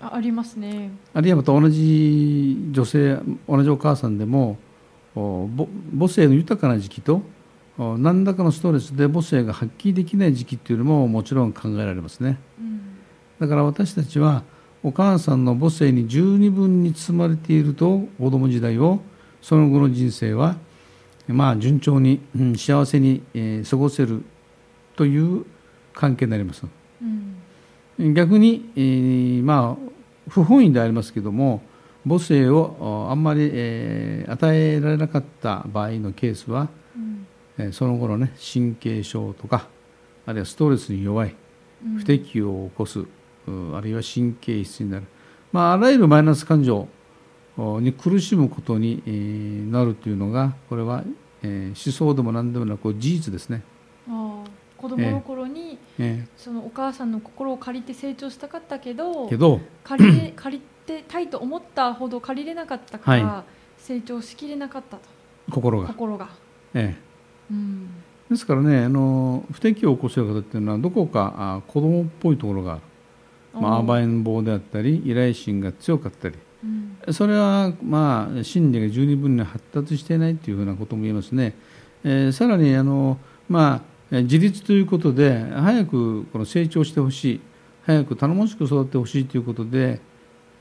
[0.00, 0.90] あありますね。
[1.14, 3.18] あるいはまた同じ女性
[3.48, 4.71] 同じお母さんでもお
[5.14, 5.48] 母
[5.92, 7.22] 母性の豊かな時期と
[7.78, 12.38] お何らかのストレスで母性が発揮できない時期っていうのももちろん考えられますね。
[12.58, 12.80] うん。
[13.40, 14.42] だから私たちは
[14.82, 19.00] お母さんの母性に十二分に包まれていると子供時代を
[19.40, 20.56] その後の人生は
[21.28, 24.22] まあ順調に、うん幸せに、えー過ごせる
[24.96, 25.44] という
[25.94, 26.64] 関係になります。
[27.98, 28.14] うん。
[28.14, 29.92] 逆に、えーまあ
[30.28, 31.62] 不本意でありますけども
[32.06, 37.26] 母性をああんまり、えー与えられなかった場合のケースは、うん。
[37.58, 39.68] えーその頃ね神経症とか
[40.26, 41.34] あるいはストレスに弱い
[41.84, 41.96] うん。
[41.98, 43.06] 不適応を起こす、う
[43.74, 45.04] あるいは神経質になる、
[45.52, 46.88] まあ、あらゆるマイナス感情
[47.56, 51.04] おに苦しむことに、えーなるというのがこれは、
[51.42, 53.62] えー思想でも何でもなく事実ですね、
[54.08, 63.44] あー子供の頃に、えそのお母さんの心を借りて成長したかったけどーけど借りれ借りてたいと思ったほど借りれなかったから、は
[63.78, 65.02] 成長しきれなかったと。
[65.50, 66.28] 心が、心が、
[66.74, 66.94] え
[67.50, 72.80] うん、ーですからねあの不適応を起こしている方っていうのはどこかあ子供っぽいところがある、
[73.60, 76.36] まあ、暴れん坊であったり依頼心が強かったり。
[76.64, 77.12] うん。
[77.12, 81.54] それはまあ心理が十二分に発達していないというふうなことも言えますね。
[82.04, 83.18] えーさらにあの、
[83.48, 83.80] まあ、
[84.12, 87.40] えー自立ということで早くこの成長してほしい。
[87.84, 90.00] 早く頼もしく育ってほしいということで、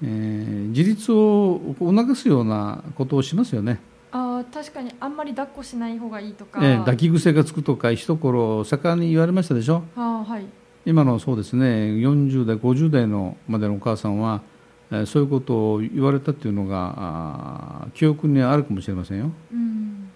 [0.04, 3.80] えー自立を促すようなことをしますよね。
[4.12, 9.84] あー確かにあんまり抱っこしない方がいいとか、えー抱き癖がつくとか一頃盛んに言われましたでしょ？
[9.96, 10.46] あーはい
[10.86, 14.42] 今のそうですね40代50代のまでのお母さんは、
[14.92, 19.32] えーそういうことを言われたっていうのが記憶にあるかもしれませんよ。
[19.52, 20.10] うん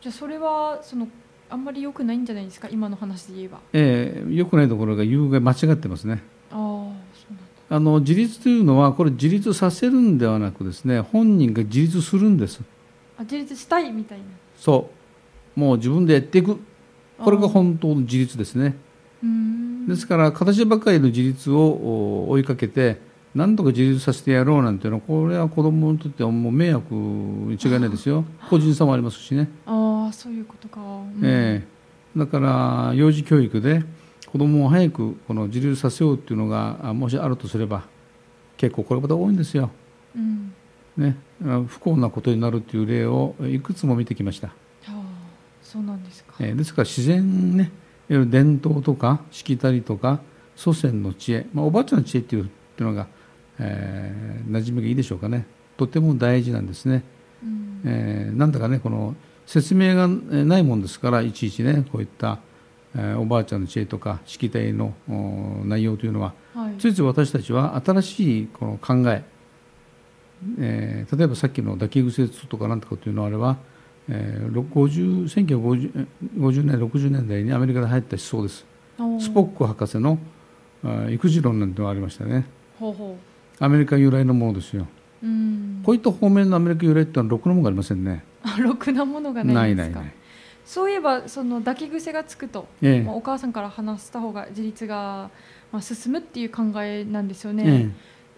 [0.00, 1.08] じゃあそれはその
[1.50, 6.92] あんまり良くないんじゃないですか今の話で言えばえー、良くないところが有害間違ってますねああ
[7.74, 12.60] あの自立というのはこれ自立させるんではなくですね本人が自立するんです。
[13.18, 14.24] あ自立したいみたいな。
[14.56, 14.92] そ
[15.56, 16.60] もう自分でやっていく。
[17.18, 18.76] これが本当の自立ですね。
[19.24, 19.88] うん。
[19.88, 23.00] ですから形ばかりの自立をお追いかけて
[23.34, 28.24] 何とか自立させてやろうなんていうのはこれは子供にとってはもう迷惑に違いないですよ。
[28.48, 31.20] 個人差もありますしね、ああそういうことか、うん。
[31.24, 32.18] ええ。
[32.18, 33.82] だから幼児教育で
[34.34, 37.84] 子供を早くこの自立させようっていうのがあもしあるとすれば
[38.56, 39.70] 結構これまた多いんですよ、
[40.16, 40.52] うん。
[40.96, 41.16] ね、
[41.46, 44.54] あ不幸なことになるっていう例をいくつも見てきました、は
[44.88, 45.02] あ
[45.62, 47.70] そうなんですか、ええですから自然ね
[48.08, 50.18] 伝統とかしきたりとか
[50.56, 53.06] 祖先の知恵、まあ、おばあちゃんの知恵っていうのが、
[53.60, 55.46] えー、馴染みがいいでしょうかね。
[55.76, 57.04] とても大事なんですね、
[57.40, 57.82] うん。
[57.84, 59.14] えーなんだかねこの
[59.46, 62.53] 説明がえーないもんですからいちいちねこういった、えー
[63.18, 66.74] おばあちゃんの知恵とかしきたりのお内容というのははい。
[66.78, 69.24] ついつい私たちは新しいこの考え
[70.58, 73.56] えー例えばさっきの抱き癖とかなんとかというのはあれは、
[74.08, 78.66] えー、50 1950 50年60年代にアメリカで流行った思想です。
[79.20, 80.18] スポック博士の
[81.10, 82.44] 育児論なんてのがありましたね。
[83.58, 84.86] アメリカ由来のものですよ。
[85.22, 85.80] ううん。
[85.84, 88.24] こういった方面のアメリカ由来ってのはろくなものがありませんね。
[88.42, 89.96] あ ろくなものがなないいんですか？
[90.00, 90.14] ないない
[90.64, 93.02] そういえばその抱き癖がつくと、ええ。
[93.02, 95.30] まあ、お母さんから話した方が自立が、
[95.72, 97.92] まあ、進むっていう考えなんですよね、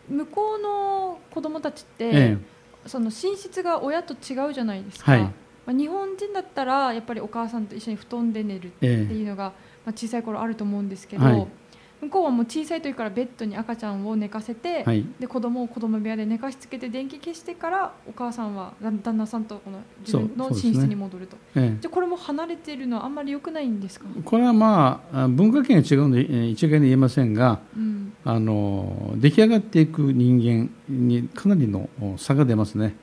[0.09, 2.39] え向こうの子供たちって、ええ。
[2.87, 5.21] その寝室が親と違うじゃないですか、はい。
[5.23, 5.33] ま
[5.69, 9.53] あ、日本人だったらやっぱりお母さんと一緒に布団で寝るってええいうのが、
[9.85, 11.47] まあ、小さい頃あると思うんですけど、はい
[12.01, 15.05] 向こうはもう小さい時からベッドに赤ちゃんを寝かせて、はい。
[15.19, 21.79] で子供を子供部屋で寝かしつけて電気消してからお母さんは旦旦那さんとこの自分の寝室に戻ると、ええ。
[21.81, 32.97] じゃあこれも離れているのはあんまり良くないんですか、これはまああ文化圏が違うのでえー一概に言えませんがうん、あの出来上がっていく人間にかなりのお差が出ますね、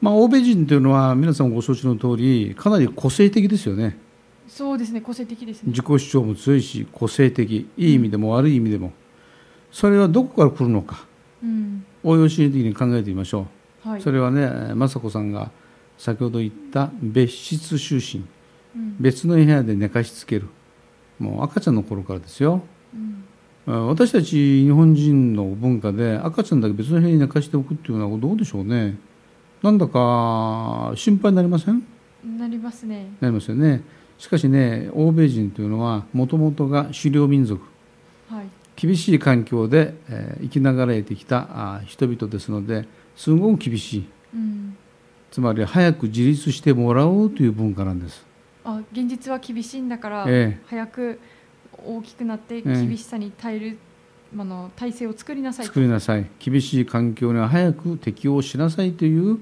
[0.00, 3.98] まあ、欧米人というのは皆さんご承知の通りかなり個性的ですよね
[4.48, 5.70] そうですね個性的ですね。
[5.70, 7.68] 自己主張も強いし個性的。
[7.76, 8.92] いい意味でも悪い意味でも。
[9.70, 11.04] それはどこから来るのか。
[11.42, 11.84] うん。
[12.04, 13.46] 応用心理的に考えてみましょ
[13.84, 14.02] う、はい。
[14.02, 15.50] それはね雅子さんが
[15.98, 18.24] 先ほど言った別室就寝。
[18.76, 18.96] うん。
[19.00, 20.46] 別の部屋で寝かしつける。
[21.18, 22.62] もう赤ちゃんの頃からですよ。
[22.94, 23.74] うん。
[23.74, 28.96] あ私たち日本人の文化で赤ちゃんだけ別の部屋に寝かしておくっていうのはどうでしょうね。
[29.62, 31.82] なんだか心配になりません？
[32.38, 33.08] なりますね。
[33.20, 33.82] なりますよね
[34.18, 37.62] しかしね欧米人というのはもともとが狩猟民族。
[38.28, 38.46] はい。
[38.76, 44.08] 厳しい環境で、えー生きながらえてきたあ人々ですのですごく厳しい。
[44.34, 44.76] うん。
[45.30, 48.24] つまり早く自立してもらおうという文化なんです。
[48.64, 51.20] あ現実は厳しいんだから、え早く
[51.84, 52.62] 大きくなってえ。
[52.62, 53.78] 厳しさに耐える、
[54.36, 55.68] あの体制を作りなさいと。
[55.68, 56.26] 作りなさい。
[56.38, 59.38] 厳しい環境には早く適応しなさいという、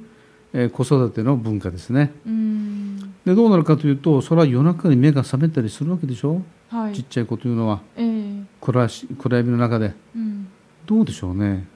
[0.54, 2.12] えー子育ての文化ですね。
[2.26, 3.14] うん。
[3.26, 6.40] でどうなるかというとそれは夜中に目が覚めたりするわけでしょ、
[6.70, 6.94] はい。
[6.94, 7.82] ちっちゃい子というのは。
[7.96, 8.44] ええ。
[8.60, 9.92] 暗し暗闇の中で。
[10.16, 10.48] うん。
[10.86, 11.66] どうでしょうね？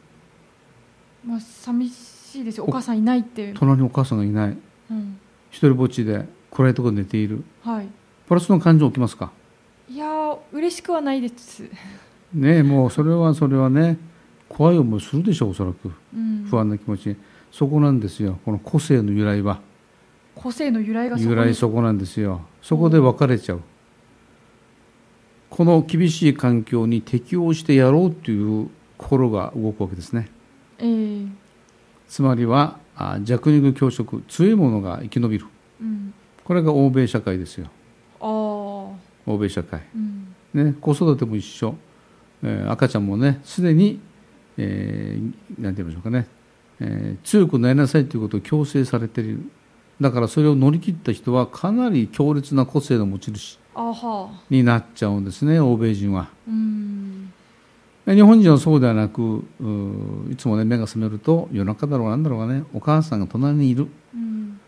[1.27, 2.65] まあ寂しいですよ。
[2.65, 3.53] お母さんいないって。
[3.55, 4.57] 隣にお母さんがいない。
[4.91, 5.19] うん。
[5.51, 7.43] 一人ぼっちで暗いところで寝ている。
[7.63, 7.89] はい。
[8.27, 9.33] プラスの感情起きますか？
[9.91, 11.63] いやー嬉しくはないです、
[12.35, 13.97] ねえもうそれはそれはね
[14.47, 15.91] 怖い思いするでしょうおそらく。
[16.15, 17.17] うん、不安な気持ち
[17.51, 18.39] そこなんですよ。
[18.45, 19.61] この個性の由来は。
[20.35, 21.31] 個性の由来がそこに。
[21.31, 22.43] 由来そこなんですよ。
[22.63, 23.61] そこで別れちゃう。
[25.51, 30.31] この厳しい環境に適応してやろうという心が動くわけですね。
[30.79, 31.27] ええ。
[32.07, 35.47] つまりはあ弱肉強食強いものが生き延びる。
[35.81, 36.15] うん。
[36.45, 37.69] これが欧米社会ですよ。
[38.21, 38.95] 欧
[39.39, 39.83] 米社会。
[39.95, 40.35] うん。
[40.55, 41.75] ね、子育ても一緒、
[42.43, 44.01] えー赤ちゃんもねすでに、
[44.57, 46.27] えーなんて言いましょうかね、
[46.81, 49.41] えー強くなりなさいということを強制されている。
[50.01, 53.59] だからそれを乗り切った人はかなり強烈な個性の持ち主
[54.49, 56.29] になっちゃうんですね欧米人は。
[58.07, 59.45] 日本人はそうではなく
[60.31, 63.89] いつもね目が覚めると夜中だろうなんだろうがねお母さんが隣にいる。
[64.15, 64.61] うん。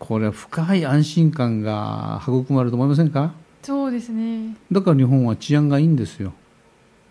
[0.00, 3.32] これは深い安心感が育まれると思いませんか？
[3.62, 4.56] そうですね。
[4.72, 6.32] だから日本は治安がいいんですよ。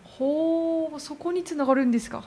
[0.04, 2.24] ほうそこにつながるんですか？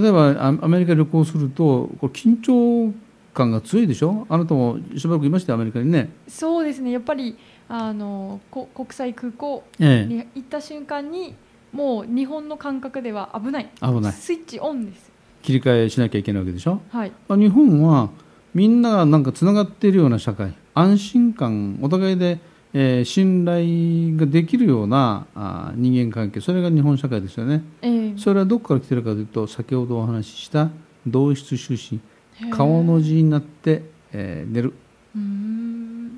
[0.00, 2.92] 例えばアアメリカ旅行するとこれ緊張
[3.34, 4.26] 感が強いでしょ？
[4.28, 6.90] あなたもしばらくいましたよアメリカにね、そうですね。
[6.90, 7.36] やっぱり
[7.68, 11.34] あのこ国際空港えに行った瞬間に
[11.72, 13.68] もう日本の感覚では危ない。
[13.82, 14.12] 危ない。
[14.12, 15.10] スイッチオンです。
[15.42, 16.80] 切り替えしなきゃいけないわけでしょ？
[16.90, 17.12] はい。
[17.28, 18.08] まあ日本は
[18.54, 22.38] みんながなんかつながっているような社会安心感お互いで、
[22.72, 27.62] えー信頼ができるようなあー人間関係それが日本社会ですよね。
[27.82, 28.14] ええ。
[28.16, 30.70] それはどこから来てるかというと先ほどお話しした
[31.06, 31.98] 同室就
[32.40, 34.74] 寝へえ顔の字になって、えー寝る。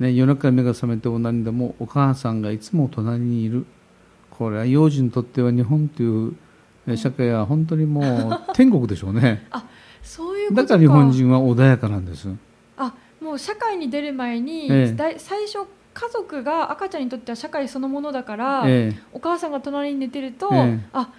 [0.00, 3.66] ね、夜中目が覚めても何でもお母さんがいつも隣にいる。
[4.30, 6.34] これは幼児にとっては日本という
[6.86, 9.46] え社会は本当にもう天国でしょうね。
[10.02, 10.62] そういうことか。
[10.62, 12.28] だから日本人は穏やかなんです。
[12.76, 15.58] あもう社会に出る前に、え最初
[16.00, 19.02] 家族が赤ちゃんにとっては社会そのものだから、ええ。
[19.12, 20.80] お母さんが隣に寝てると、ええ。
[20.92, 21.10] あ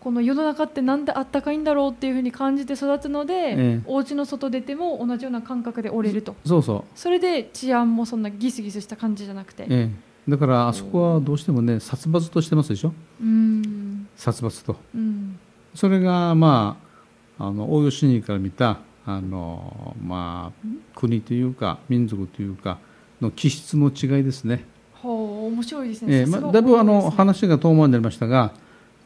[0.00, 3.80] この世の中ってなんであったかいんだろうっていうふうに感じて育つので、ええ。
[3.84, 6.34] お家の外出ても同じような感覚で折れると。
[6.46, 9.90] そうそうそれで治安もそんなギスギスした感じじゃなくて、え
[10.26, 12.92] え、だからあそこはどうしてもね殺伐としてますでしょ？
[13.20, 14.08] うーん。
[14.16, 14.76] 殺伐と。
[14.94, 15.38] うん。
[15.74, 16.78] それがま
[17.38, 22.78] ああの大吉にから見たあの、まあ、国というか民族というか
[23.22, 28.52] の気質の違いですね、ほう面白いですね、ええまだいぶあの話が遠回りになりましたが、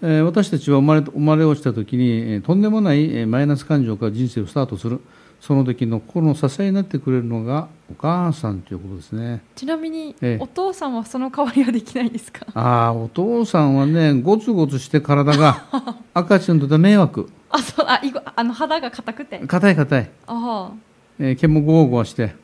[0.03, 5.01] えー私たちは生まれ生まれ落ちた時に、えーとんでもないえーマイナス感情から人生をスタートする
[5.41, 9.43] その時の心の支えになってくれるのがお母さんということですね。
[9.55, 10.43] ちなみに、ええ。
[10.43, 12.47] お父さんはその代わりはできないですか？
[12.55, 15.65] ああお父さんはねゴツゴツして体が
[16.15, 17.29] 赤ちゃんにとっては迷惑。
[17.51, 19.39] あそうあいごあの肌が硬くて？
[19.47, 20.73] 硬い硬い、あ
[21.19, 22.35] えー毛もゴワゴワして、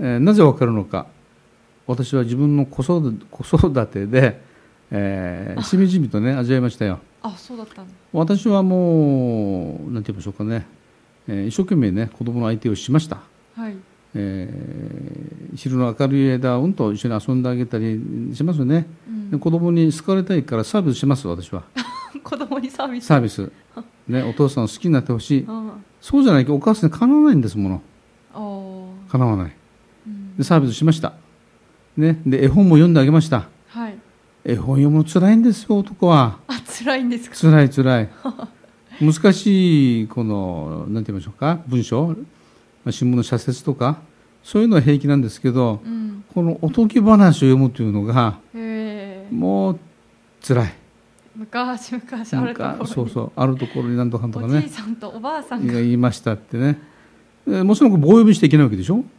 [0.00, 1.06] えーなぜわかるのか。
[1.86, 4.40] 私は自分の子育て子育てで、
[4.90, 6.98] えーしみじみとね味わいましたよ。
[7.22, 7.82] あそうだった
[8.12, 10.66] 私はもうなんて言いましょうかね、
[11.26, 13.20] えー一生懸命ね子供の相手をしました、
[13.56, 13.76] はい。
[14.14, 18.00] えー昼の明るい間うんと一緒に遊んであげたり
[18.34, 19.30] しますよね、うん。
[19.30, 21.64] で子供に好かれたいからサービスします私は。
[22.22, 23.06] 子供にサービス？
[23.06, 23.50] サービス、
[24.08, 25.44] ね、お父さんを好きになってほしい。
[25.48, 27.82] あそうじゃないとお母さんにかなわないんですもの。
[29.08, 29.52] かなわない
[30.44, 31.14] サービスしました、
[31.96, 33.48] ね、で絵本も読んであげました。
[33.68, 33.98] はい。
[34.44, 36.38] 絵本読むの辛いんですよ男は。
[36.46, 37.36] あ辛いんですか？
[37.36, 38.08] 辛い辛い。
[39.00, 41.60] 難しいこのなんて言いましょうか？
[41.68, 42.08] 文章？
[42.08, 42.14] ま
[42.86, 43.98] あ新聞の社説とか？
[44.42, 46.24] そういうのは平気なんですけどうん。
[46.34, 48.38] このおとぎ話を読むというのが
[49.30, 49.78] もう
[50.46, 50.74] 辛い。
[51.36, 52.86] 昔昔あるところに。
[52.86, 53.32] そうそう。
[53.36, 54.58] あるところになんとかんとかね。
[54.58, 55.74] おじいさんとおばあさんが。
[55.74, 56.78] 言いましたってね。
[57.46, 58.96] えーもちろん棒読みしちゃいけないわけでしょ？
[58.96, 59.10] うん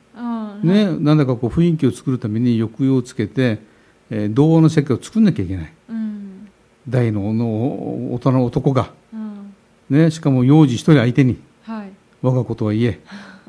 [0.63, 3.59] ね、なんだかこう雰囲気を作るために抑揚をつけて、
[4.09, 5.73] えー童話の世界を作んなきゃいけない。
[5.89, 6.47] うん。
[6.87, 7.45] 大のの
[8.13, 9.53] 大人の男が、うん。
[9.89, 11.39] ね、しかも幼児一人相手に。
[11.63, 11.91] はい。
[12.21, 12.99] 我がことは言え、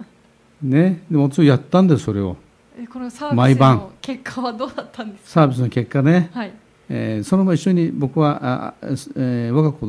[0.62, 2.36] ね、でも私やったんですそれを。
[2.78, 3.76] えこのサービス毎晩。
[3.78, 5.30] の結果はどうだったんですか？
[5.30, 6.52] サービスの結果ね、はい。
[6.88, 8.74] えーそのまま一緒に僕はあ、あ
[9.16, 9.86] えー我が子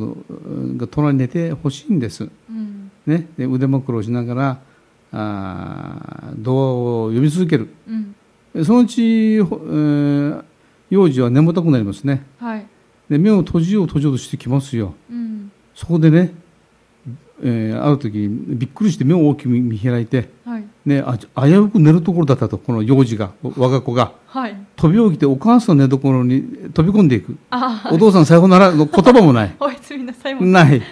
[0.78, 2.90] が隣に寝てほしいんです、うん。
[3.06, 4.58] ね、で腕枕をしながら
[5.12, 6.72] あー童話
[7.04, 7.68] を読み続ける。
[8.54, 8.64] うん。
[8.64, 10.44] そのうち、ほえー
[10.90, 12.22] 幼児は眠たくなりますね。
[12.38, 12.66] はい。
[13.08, 14.94] で目を閉じよう閉じようとしてきますよ。
[15.10, 15.50] うん。
[15.74, 16.34] そこでね、
[17.42, 20.64] えーある時びっくりして目を大きく見開いて、はい。
[20.84, 24.12] ね、あ危うく寝るところだったとこの幼児が我が子が。
[24.26, 24.56] はい。
[24.76, 26.42] 飛び起きてお母さんの寝所に
[26.74, 27.36] 飛び込んでいく。
[27.50, 29.56] あお父さんさようならの言葉もない。
[29.60, 30.82] おやすみなさいもない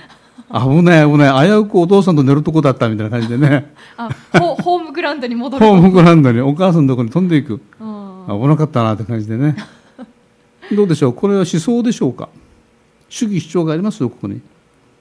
[0.52, 1.48] 危ない危ない。
[1.48, 3.72] 危うくお父さんと寝るとこだったみたいな感じでね。
[3.96, 7.60] あホホームグラウンドに戻るホームグラウンドにお母さんのところに飛んでいく。
[7.80, 8.40] うん。
[8.40, 9.56] 危なかったなって感じでね。
[10.74, 11.12] どうでしょう？
[11.14, 12.28] これは思想でしょうか？
[13.08, 14.02] 主義主張があります？
[14.02, 14.40] よここに？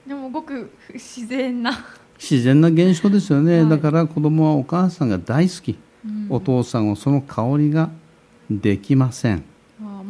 [0.06, 1.72] でもごく不自然な、
[2.18, 3.68] 自然な現象ですよね、はい。
[3.70, 6.26] だから子供はお母さんが大好き、うん。
[6.28, 7.90] お父さんはその香りが
[8.50, 9.40] できません、あ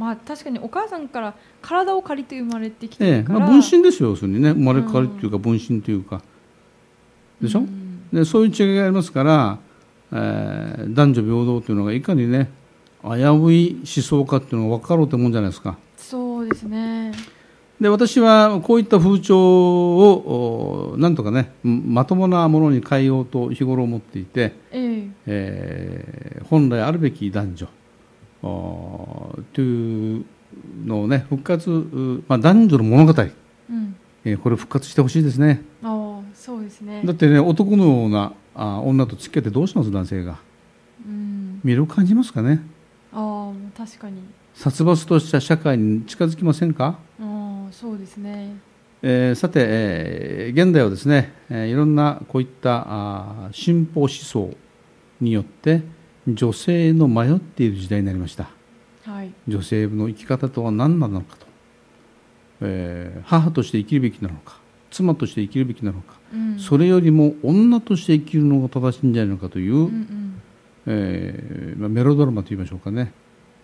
[0.00, 4.52] まあ確かにお母さんから体を借りて生まれてきてええるから、まあ、分身ですよ要するにね。
[4.52, 6.22] 生まれ変わりっていうか分身というか。
[7.38, 9.58] でしょ、うんでそういう違いがありますから、
[10.10, 12.50] えー男女平等というのがいかにね
[13.04, 15.76] 危うい思想かっていうのが分かろうと思うんじゃないですか。
[15.98, 17.12] そうですね。
[17.80, 25.08] で私はこういった風潮をおなんとかねまともなものに変えようと日頃思っていて、ええ。
[25.26, 27.66] えー本来あるべき男女。
[27.66, 27.79] お
[28.40, 30.24] という
[30.84, 33.24] のをね復活、うまあ、男女の物語、う
[33.72, 33.96] ん。
[34.24, 35.62] えーこれ復活してほしいですね。
[35.82, 37.02] ああそうですね。
[37.04, 40.38] だってね男のようなあ女と付き合ってどうします男性が？
[41.06, 41.60] うん。
[41.64, 42.60] 魅力感じますかね。
[43.12, 44.22] ああ確かに。
[44.54, 46.98] 殺伐とした社会に近づきませんか？
[47.18, 48.56] ああそうですね。
[49.02, 54.54] えーさて、えー現代はですね、えーいろんなこういったあー進歩思想
[55.20, 55.82] によって
[56.28, 58.50] 女性の迷っている時代になりました。
[59.04, 59.32] はい。
[59.48, 61.46] 女性の生き方とは何なのかと、
[62.60, 64.58] えー母として生きるべきなのか
[64.90, 66.58] 妻として生きるべきなのか、うん。
[66.58, 70.42] それよりも女として生きるのが正しいんじゃないのかという、うんうん。
[70.86, 73.12] えーまあ、メロドラマといいましょうかね、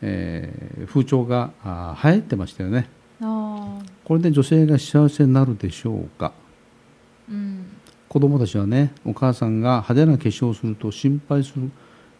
[0.02, 2.88] えー風潮があー流行ってましたよね。
[3.18, 6.32] これで女性が幸せになるでしょうか。
[7.28, 7.66] うん。
[8.09, 11.70] 子供たちはねお母さんが派手な化粧をすると心配する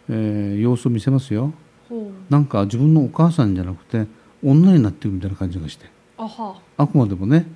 [0.09, 1.52] えー様子を見せますよ。
[1.88, 4.07] ほなんか自分のお母さんじゃなくて
[4.44, 5.86] 女になってるみたいな感じがして。
[5.86, 5.88] う
[6.18, 6.57] あは。
[6.76, 7.46] あくまでもね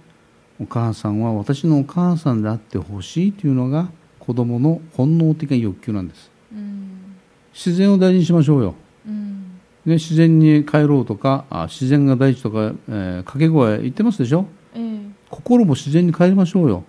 [0.61, 3.88] お母さんは私のお母さんであってほしいというのが
[4.18, 6.30] 子供の本能的な欲求なんです。
[6.53, 7.16] うん。
[7.53, 8.74] 自然を大事にしましょうよ、
[9.07, 9.59] うん。
[9.86, 14.46] ね、自然に帰ろうとかあ自然が大事とか、えー掛け声言ってますでしょ？
[14.74, 15.01] ええ。
[15.30, 16.84] 心も自然に帰りましょうよ、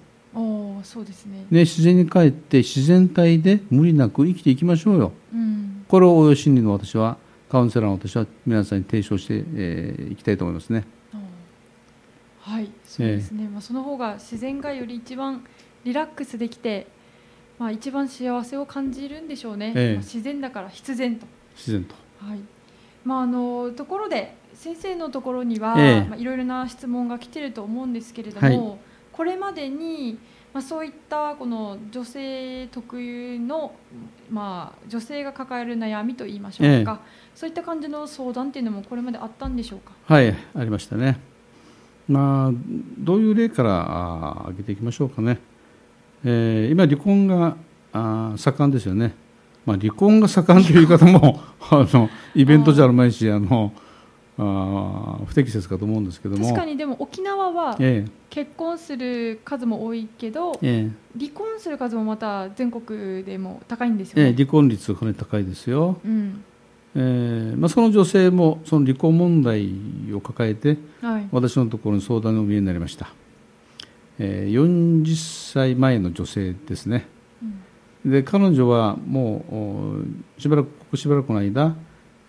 [0.83, 1.45] そうですね。
[1.49, 5.11] ね、自然に帰って自然体で無理なく生きていきましょうよ。
[5.33, 5.85] うん。
[5.87, 7.17] これを応用心理の私は
[7.49, 10.85] カウンセラーの私は皆さんに提唱してい、えーいきたいと思いますね。
[12.41, 15.45] はいそうですね、まあ、その方が自然がより一番
[15.83, 16.87] リラックスできて、
[17.59, 19.93] まあ、一番幸せを感じるんでしょうね、ええ。
[19.93, 21.27] まあ自然だから必然と。
[21.55, 21.95] 自然と。
[22.19, 22.39] はい。
[23.05, 26.09] まあ、あのところで先生のところには、ええ。
[26.09, 28.57] まあ、いろいろな質問が来てると思うんですけれどはい。
[28.57, 28.79] も、
[29.11, 30.17] これまでに、
[30.53, 33.73] まあ、そういったこの女性特有の、
[34.29, 36.99] まあ、女性が抱える悩みといいましょうか、
[37.33, 39.93] そういった感じの相談っていうのもこれまであったんでしょうか？
[40.05, 41.19] はいありましたね。
[42.09, 42.51] まあ
[42.99, 45.39] どういう例からあ挙げていきましょうかね、
[46.25, 47.55] えー今離婚が
[47.93, 49.13] あ盛んですよね。
[49.65, 51.39] まあ、離婚が盛んという言い方も
[51.71, 53.71] あのイベントじゃあるまいしあの
[54.43, 56.45] あ不適切かと思うんですけども。
[56.45, 61.19] 確かにでも沖縄はえ結婚する数も多いけどええ。
[61.19, 64.37] 離婚する数もまた全国でも高いんですえええよね。
[64.37, 66.43] 離婚率がかなり高いですよ、うん。
[66.95, 69.69] ええまあ、その女性もその離婚問題
[70.13, 71.27] を抱えてはい。
[71.31, 73.13] 私のところに相談をお見えになりました、
[74.17, 75.15] えー40
[75.53, 77.07] 歳前の女性ですね。
[78.05, 78.11] うん。
[78.11, 79.45] で彼女はも
[80.37, 81.75] うおしばらくここしばらくの間、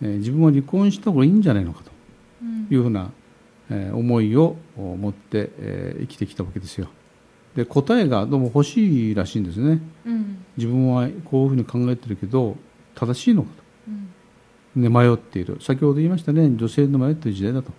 [0.03, 1.87] えー自分は離婚した方がいいんじゃないのかと。
[1.87, 1.92] うん
[2.71, 3.11] いうふうな、
[3.71, 6.89] えー思いをお持って、えー生きてきたわけですよ。
[7.57, 9.81] で答えがどうも欲しいらしいんですね。
[10.07, 10.45] うん。
[10.57, 12.57] 自分はこういうふうに考えてるけど
[12.95, 13.51] 正しいのか
[13.89, 14.83] うん。
[14.83, 15.59] と、ね、迷っている。
[15.61, 17.71] 先ほど言いましたね女性の迷っている時代だと。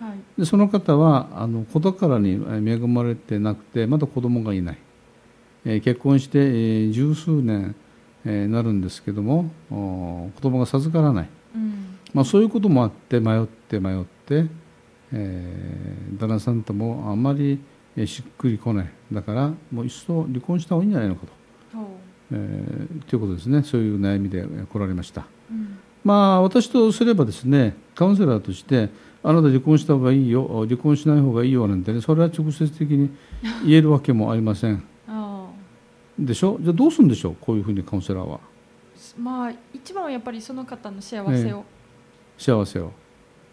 [0.00, 0.40] はい。
[0.40, 4.78] でその方はあの子宝に恵まれてなくてまだ子供がいない、
[5.64, 7.76] えー結婚して、えー十数年、
[8.24, 11.30] えーなるんですけどもお子供が授からない、うん
[12.14, 14.46] まあ、そういうこともあって迷って迷って、
[15.12, 17.58] えー旦那さんともあんまり
[17.96, 18.90] えーしっくりこない。
[19.12, 21.32] だからもういっそ離婚した方がいいんじゃないのかと、
[22.32, 23.62] えーということですね。
[23.62, 25.26] そういう悩みで来られました。
[25.50, 25.78] うん。
[26.04, 28.88] まあ、私とすればですねカウンセラーとして
[29.22, 33.08] あなた離婚した方がいいよ離婚しない方がいいよなんてねそれは直接的に
[33.64, 34.82] 言えるわけもありません。
[35.08, 35.46] あ
[36.18, 36.58] でしょ？
[36.60, 37.36] じゃあどうするんでしょう？
[37.40, 38.36] こういうふうにカウンセラーは。
[38.36, 38.40] あ
[39.20, 41.64] まあ一番はやっぱりその方の幸せを、
[42.42, 42.86] 幸せを。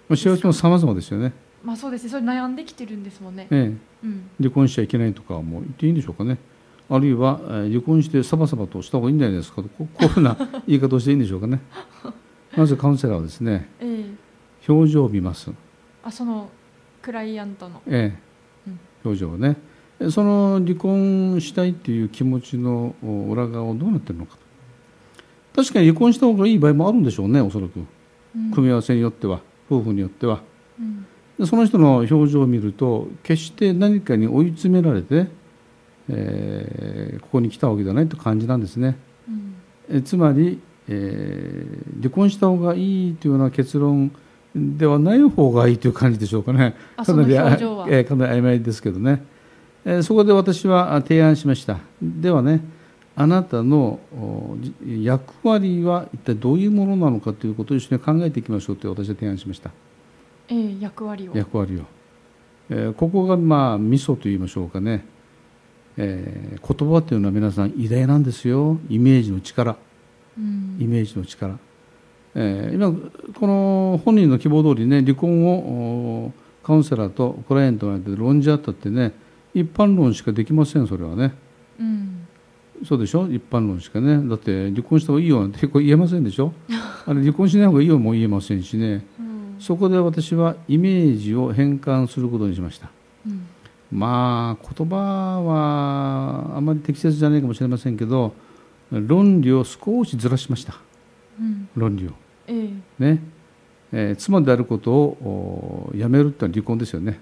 [0.07, 1.31] まあ幸せも様々ですよね、
[1.63, 2.09] まあそうですね。
[2.09, 3.71] それ悩んできてるんですもんね、え
[4.03, 4.29] うん。
[4.39, 6.39] え、離婚しちゃいけないとかはもう言っていいんでしょうかね。
[6.89, 9.69] あるいは、えー離婚してサバサバとした方がいいんじゃないですかと。
[9.69, 10.35] こ ういうふうな
[10.65, 11.59] 言い方をしていいんでしょうかね。
[12.57, 14.05] まずカウンセラーはですねえ
[14.67, 14.71] え。
[14.71, 15.51] 表情を見ます。
[16.03, 16.49] あその
[17.03, 17.81] クライアントの。
[17.85, 18.69] ええ。
[18.69, 18.79] うん。
[19.05, 19.57] 表情をね。
[19.99, 24.37] えその離婚したいっていう気持ちのお裏側をどうなってるのか
[25.53, 25.61] と。
[25.61, 27.77] 確かに離婚した方がいい場合もあるんでしょうねおそらく。
[27.77, 27.87] うん
[28.53, 30.41] 組み合わせによっては夫婦によっては。
[30.79, 31.05] うん。
[31.37, 35.27] でその人の表情を見ると決して何かに追い詰められて、
[36.09, 38.97] えーここに来たわけじゃないという感じなんですね。
[39.27, 39.97] うん。
[39.97, 44.11] えつまり、えー離婚した方がいいというような結論
[44.55, 46.75] ではない方がいいという感じでしょうかね。
[46.97, 49.23] かなりえーかなり曖昧ですけどね、
[49.85, 51.79] えーそこで私はあ提案しました。
[52.01, 52.61] ではね
[53.21, 53.99] あなたの
[54.87, 59.71] 役割は一体どういうものなのかということを一緒に考えていきましょうと私は提案しました。
[60.47, 61.35] ええ役割を。
[61.35, 61.81] 役割を、
[62.69, 65.03] えーここがまあミソと言いましょうかね、
[65.97, 68.77] えー言葉というのは皆さん偉大なんですよ。
[68.89, 69.75] イメージの力。
[70.37, 70.77] うん。
[70.79, 71.59] イメージの力、
[72.35, 72.93] えー今
[73.37, 79.11] この本人の希望通りね離婚をおカウンセラーとクライアントの間で論じ合ったってね
[79.53, 81.33] 一般論しかできませんそれはね。
[81.81, 82.15] うん
[82.85, 83.27] そうでしょ？
[83.29, 84.27] 一般論しかね。
[84.29, 86.53] だって離婚した方がいいよなんてこれ言えませんでしょ？
[87.05, 89.05] あれ離婚しない方がいいよも言えませんしね。
[89.19, 89.55] うん。
[89.59, 92.89] そこで私はイメージを変換することにしました。
[93.25, 93.41] うん。
[93.91, 94.95] まあ言葉
[95.41, 98.33] はあまり適切じゃないかもしれませんけど
[98.91, 100.75] 論理を少しずらしました。
[101.39, 101.67] うん。
[101.75, 102.11] 論理を。
[102.47, 102.69] え
[102.99, 103.03] え。
[103.03, 103.21] ね、
[103.91, 107.19] えー妻であることをおやめるってのは離婚ですよね。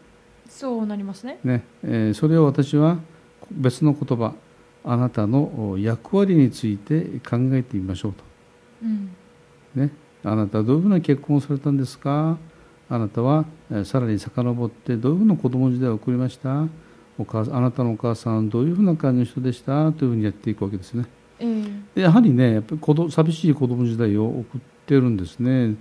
[0.50, 1.40] そうなりますね。
[1.44, 2.98] ね、えーそれを私は
[3.52, 4.34] 別の言葉
[4.84, 8.24] あなたのお役割について考えてみましょうと、
[8.84, 9.16] うん。
[9.76, 9.92] ね、
[10.24, 12.38] あなたはどういうふうな結婚をされたんですか？
[12.90, 16.68] あなたは、えーさらに遡ってどういうふうな子供時代を送りました？
[17.18, 19.92] お母あなたのお母さんはどういうふうな感じの人でした？
[19.92, 21.06] というふうにやっていくわけですね。
[21.40, 21.64] え
[21.96, 22.02] え。
[22.02, 25.76] やはりねやっぱり子ど寂しい子供時代を送ってるんですね。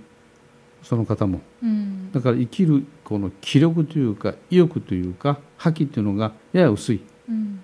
[0.83, 1.41] その方も。
[1.63, 2.11] うん。
[2.11, 7.59] だから生きるこの気力というか意欲というか覇気というのがやや薄い、うん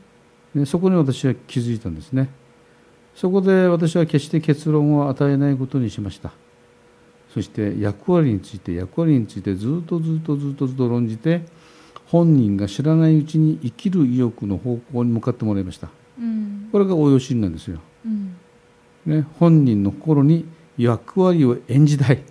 [0.56, 2.30] ね、そこに私は気づいたんですね。
[3.16, 6.32] そこで私は決して結論を与えないことにしました。
[7.34, 11.41] そして役割について役割についてずっとずっとずっとずっと論じて
[12.06, 15.89] 本人が知らないうちに生きる意欲の方向に向かってもらいました。
[16.20, 16.70] うん。
[16.72, 18.36] これが応用心なんですよ、うん。
[19.06, 20.45] ね、本人の心に
[20.78, 22.24] 役割を演じたい。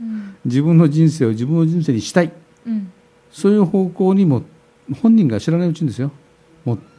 [0.00, 0.36] うん。
[0.46, 2.32] 自分の人生を自分の人生にしたい。
[2.66, 2.90] うん。
[3.30, 4.42] そういう方向にも
[5.02, 6.12] 本人が知らないうちにですよ。
[6.64, 6.95] 持って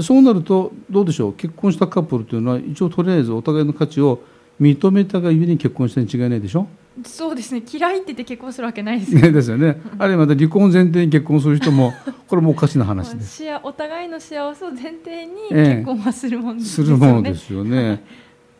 [0.00, 1.32] そうなるとどうでしょう？
[1.34, 4.20] 結婚したカップルというのは一応とりあえずお互いの価値を
[4.60, 6.66] 認めたがゆえに結婚したに違いないでしょ？
[7.06, 7.62] そうですね。
[7.72, 9.14] 嫌いって言って結婚するわけないです。
[9.14, 9.80] よねですよね。
[9.98, 11.92] あるいはまた離婚前提に結婚する人も
[12.26, 13.42] これもおかしな話です。
[13.62, 15.74] お互いの幸せを前提にええ。
[15.76, 16.90] 結婚はするもんですすよね。
[16.92, 17.90] るものですよね。
[17.90, 18.02] だか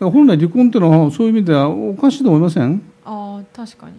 [0.06, 2.80] ら本来離婚っていうのはそういう意味ではおかしいと思いません？
[3.04, 3.92] ああ確かに。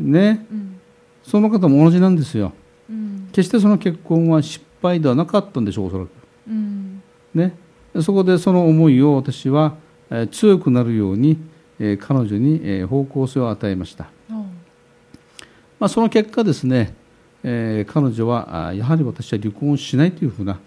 [0.00, 0.12] うん。
[0.12, 0.46] ね。
[0.50, 0.76] うん。
[1.22, 2.52] その方も同じなんですよ。
[2.88, 3.28] うん。
[3.30, 6.08] 決してその結婚は失敗ではなかったんでしょうおそらく
[6.48, 7.02] うん
[7.34, 7.56] ね、
[8.00, 9.76] そこでその思いを私は、
[10.10, 11.38] えー強くなるように、
[11.78, 14.32] えー彼女に、えー方向性を与えました、あ
[15.78, 16.94] まあ、その結果ですね、
[17.42, 20.60] えー彼女はあやはり私は離婚をしないというふうな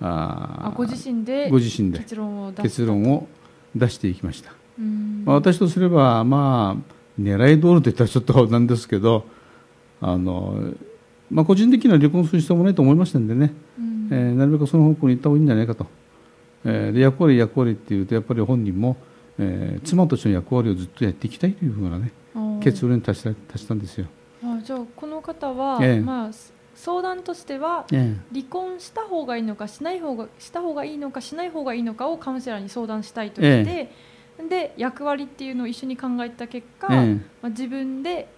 [0.00, 3.26] ああご自身でご自身で結論を出す結論を
[3.74, 5.22] 出していきました、うん。
[5.24, 9.24] まあ、私とすればまあ狙い通りと言ったらちょっとなんですけど
[10.00, 10.74] あの、
[11.30, 15.86] まあ、個人的には離婚する必要もないと思いましたんでね、うんえーなるべくその方向に行った方がいいんじゃないかと、
[16.64, 18.96] えーで役割役割っていうとやっぱり本人も、
[19.38, 22.12] えー妻としての役割をずっとやっていきたいというふうなね
[22.62, 24.06] 結論に達した達したんですよ。
[24.42, 26.00] あじゃあこの方は、ええ。
[26.00, 26.30] まあ
[26.74, 33.92] 相談としてはえ離婚した方がいいのかしない方がした方がいいのかしない方がいいのかをカウンセラーに相談したいと言って、
[34.48, 38.28] で役割っていうのを一緒に考えた結果、えまあ、自分で、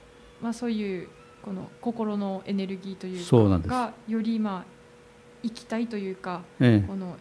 [0.43, 1.09] まあ、そういう
[1.43, 3.27] この心のエネルギーという
[3.63, 4.76] かがよりまあ
[5.47, 6.87] 生きたいというかええ。
[6.87, 7.17] この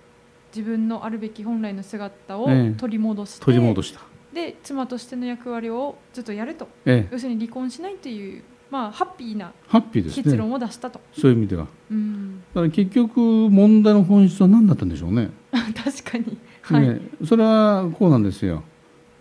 [0.56, 2.80] 自分のあるべき本来の姿をええ。
[2.80, 4.02] 取り戻して、取り戻した、
[4.34, 6.68] で妻としての役割をずっとやると。
[6.86, 7.10] ええ。
[7.12, 10.38] 要するに離婚しないという、まあ、ハッピーな結ね。
[10.38, 11.68] 論を出したと、そういう意味では。
[11.92, 15.30] うん、だから結局問題の本質は何だったんでしょうね。
[15.52, 16.88] 確かに、はい。
[16.88, 18.64] ねそれはこうなんですよ。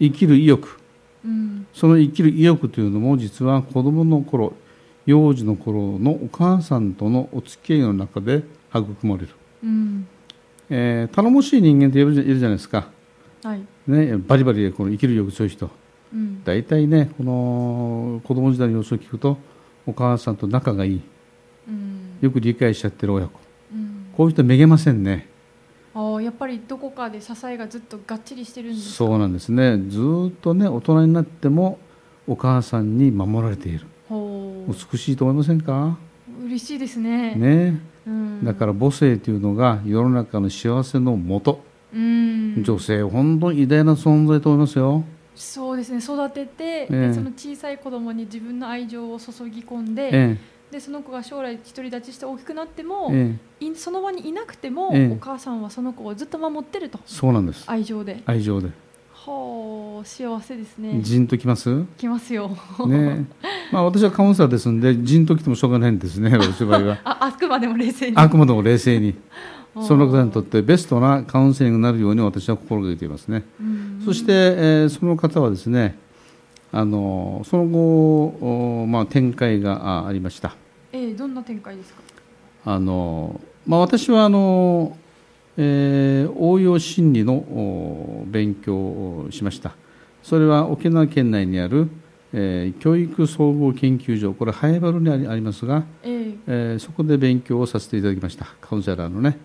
[0.00, 0.78] 生きる意欲。
[1.24, 1.66] うん。
[1.72, 4.54] その生きる意欲というのも実は子供の頃
[5.06, 8.42] 幼児の頃のお母さんとのお付き合いの中で
[8.80, 9.28] 育まれる、
[9.62, 10.06] うん
[10.70, 12.88] えー頼もしい人間っているじゃいるじゃないですか、
[13.42, 15.70] はいね、バリバリこの生きる意欲強い人
[16.12, 19.36] うん大体ねこの子供時代の様子を聞くと
[19.86, 21.02] お母さんと仲がいい
[21.68, 23.38] うんよく理解しちゃってる親子
[23.72, 25.28] うんこういう人はめげませんね
[25.94, 31.78] ああやっぱりどこかで支えがずっとがっちりしてるんですかそうなんですねずーっとね大人になっても
[32.26, 35.98] お母さんに守られている美しいと思いませんか
[36.44, 37.82] 嬉しいですねねうん、
[38.42, 41.62] だから母性というのが世の中の幸せのもと、
[41.94, 42.62] うん。
[42.62, 45.04] 女性本当に偉大な存在と思いますよ。
[45.34, 45.98] そうですね。
[45.98, 47.08] 育てて、ええ。
[47.08, 50.38] でその小さい子供に自分の愛情を注ぎ込んで,、え。
[50.70, 53.64] でその子が将来独り立ちして大きくなっても、ええ。
[53.64, 55.12] いその場にいなくても、ええ。
[55.12, 56.98] お母さんはその子をずっと守ってると。
[57.06, 57.64] そうなんです。
[57.66, 58.22] 愛情で。
[58.26, 58.70] 愛情で
[59.26, 61.00] はあ幸せですね。
[61.00, 61.74] じんときます？
[61.74, 62.50] ねきますよ。
[63.72, 66.98] まあ私はカウンセラーですんでじんときてもしょうがないんですね 私の場合は。
[67.04, 68.16] ああくまでも冷静に。
[68.16, 69.14] あくまでも冷静に。
[69.82, 73.44] その方にとっってベストなカウンセリングになるように私は心がけていますね。
[74.04, 75.98] そして、えーその方はですね
[76.70, 78.24] あのその後、
[78.82, 80.54] おまあ、展開があありました。
[80.92, 82.00] ええどんな展開ですか？
[82.66, 84.96] あの、まあ、私はあの、
[85.56, 89.74] えー応用心理のお勉強をしました。
[90.22, 91.88] それは沖縄県内にある、
[92.32, 96.34] えー教育総合研究所これハエバルにありますが、ええ。
[96.46, 98.46] えーそこで勉強をさせていただきました。
[98.60, 99.38] カウンセラーのね。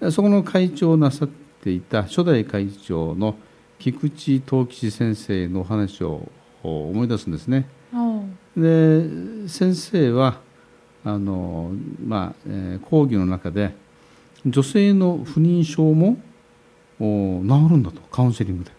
[0.00, 0.12] うん。
[0.12, 1.28] そこの会長をなさっ
[1.62, 3.36] ていた初代会長の
[3.78, 6.28] 菊池東吉先生のお話を
[6.64, 7.68] お思い出すんですね。
[7.92, 8.20] あ
[8.56, 10.40] で先生は
[11.04, 11.72] あの、
[12.04, 13.74] まあえー講義の中で
[14.46, 16.16] 女性の不妊症も
[17.00, 18.70] お治るんだとカウンセリングで、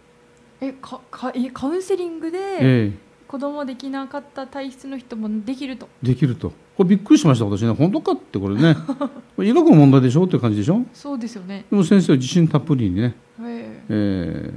[0.61, 2.91] えかかえカウンセリングでえ
[3.27, 5.87] 子供できなかった体質の人もできると？
[6.03, 6.51] えできると。
[6.75, 7.71] これびっくりしました私ね。
[7.71, 8.75] 本当かってこれね。
[9.35, 10.81] これ医学の問題でしょっていう感じでしょ？
[10.93, 11.65] そうですよね。
[11.69, 13.83] でも先生は自信たっぷりにね、ええ。
[13.89, 14.51] え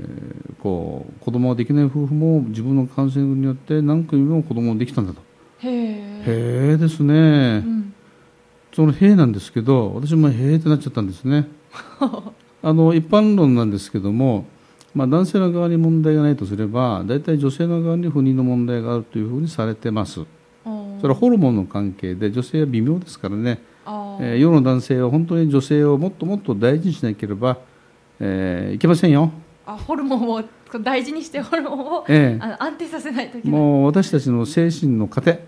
[0.52, 5.20] ーこう子供ができない夫婦も自分のカウンセリングによって何組も子供ができたんだと。
[5.60, 6.22] へえ。
[6.26, 7.92] へえですね、うん
[8.76, 11.48] その「へえ」なんですけど私も「へえ」ってなっちゃったんですね。
[12.62, 14.44] あの一般論なんですけども
[14.94, 20.24] まあ、男性の側に問題がないとすれば大体女性の側に不妊の問題があるというふうにされてます。
[20.64, 23.60] それはホルモンの関係で女性は微妙ですからね、
[24.20, 27.58] えー、世の男性は本当に女性をもっともっと大事にしなければ、
[28.20, 29.30] えー、いけませんよ。
[29.66, 30.42] あホルモンを
[30.80, 33.60] 大事にしてホルモンを、ええ、あの安定させないといけない。
[33.60, 35.40] もう私たちの精神の糧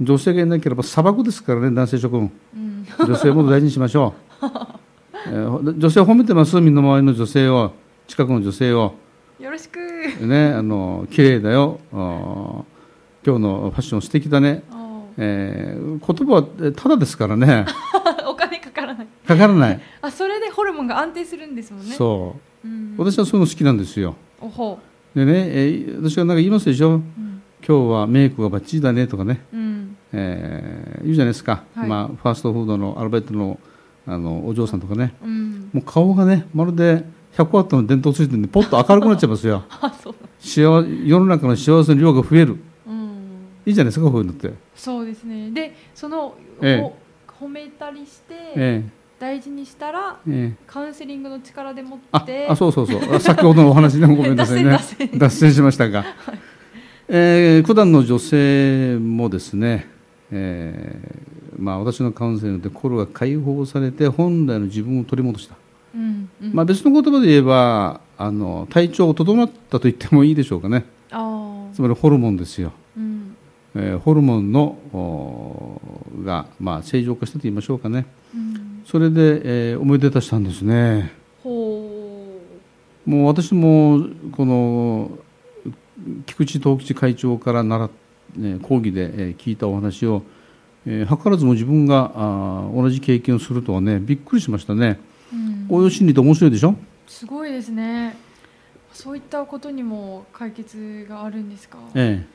[0.00, 4.46] 女性がいなければ砂漠ですからね男性諸君、うん、女性も大事にしましょう、
[5.28, 6.60] えー、女性褒めてます？
[6.60, 7.72] みんな周りの女性を。
[8.06, 8.94] 近くの女性を。
[9.40, 9.78] よろしく。
[10.26, 11.80] ねあの綺麗だよ。
[11.90, 12.64] 今
[13.24, 14.62] 日のファッション素敵だね、
[15.16, 17.64] えー、言葉はただですからね。
[18.28, 19.06] お金かからない。
[19.26, 19.80] かからない。
[20.02, 21.94] あそれでホルモンが安定するんですもんね。
[21.94, 24.16] そう、うん、私はそういうの好きなんですよ。
[25.14, 29.63] でね、えー、私がなんか言いますでしょ、うん、今日はメイクがバッチリだねとかね、うん、
[30.16, 33.58] えー、言うじゃないですか、はい、まあ、ファーストフードのアルバイトの
[34.06, 37.04] あのお嬢さんとかね、うん、もう顔がねまるで
[37.36, 39.64] 100ワットの電灯ついてるんでポッと明るくなっちゃいますよ。
[40.38, 44.52] 幸世の中の幸せの量が増える、うん、いいじゃないですかこういうのって。
[44.76, 45.50] そうですね。
[45.50, 46.92] でその、ええ、
[47.40, 49.04] 褒めたりして、ええ。
[49.18, 52.46] 大事にしたら、ええ、カウンセリングの力でもって。
[52.48, 53.20] あそうそうそう。
[53.20, 54.78] 先ほどのお話でも ごめんなさいね。
[55.16, 56.38] 脱線しましたが、 はい、
[57.08, 59.88] えー、普段の女性もですね、
[60.36, 65.54] えーまあ、私のカウンセリングで心が解放されて本来の自分を取り戻した、
[65.94, 70.84] うんうん、まあ、別の言葉で言えばあの体調を整ったと言ってもいいでしょうかね。
[71.72, 73.36] つまりホルモンですよ、うん。
[73.76, 75.80] えー、ホルモンの
[76.24, 78.82] が、まあ、正常化したと言いましょうかね、うん。
[78.86, 81.12] それで、えー、思い出たしたんですね。
[81.44, 85.18] もう私もこの
[86.26, 87.92] 菊池藤吉会長から習ね、
[88.62, 90.22] 講義で、えー、聞いたお話を、
[90.86, 94.98] えー、図らずも自分があ同じ経験をするとはねびっくりしましたね、
[95.32, 96.74] うん、応用心理って面白いでしょ？
[97.06, 98.16] すごいですね。
[98.92, 101.78] そういったことにも解決があるんですか？
[101.94, 102.34] ええ。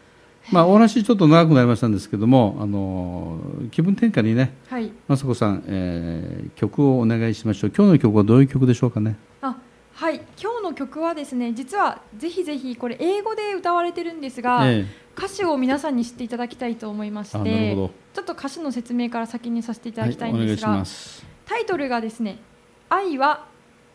[0.52, 3.40] まあ、お話ちょっと長くなりましたんですけどもあの
[3.72, 7.74] 気分転換にね、はい、雅子さん、えー、曲をお願いしましょう。
[7.76, 9.18] 今日の曲はどういう曲でしょうかね？
[9.42, 9.58] あ
[9.94, 10.22] はい。
[10.42, 14.86] 今日の曲はですね実はぜひぜひこれ英語で歌われてるんですが、ええ、
[15.20, 20.84] 歌詞を皆さんに知っていただきたいと思いましてちょっと歌詞の説明から先にさせていただきたいんですが、はい、
[21.46, 22.40] タイトルがですね
[22.88, 23.46] 「愛は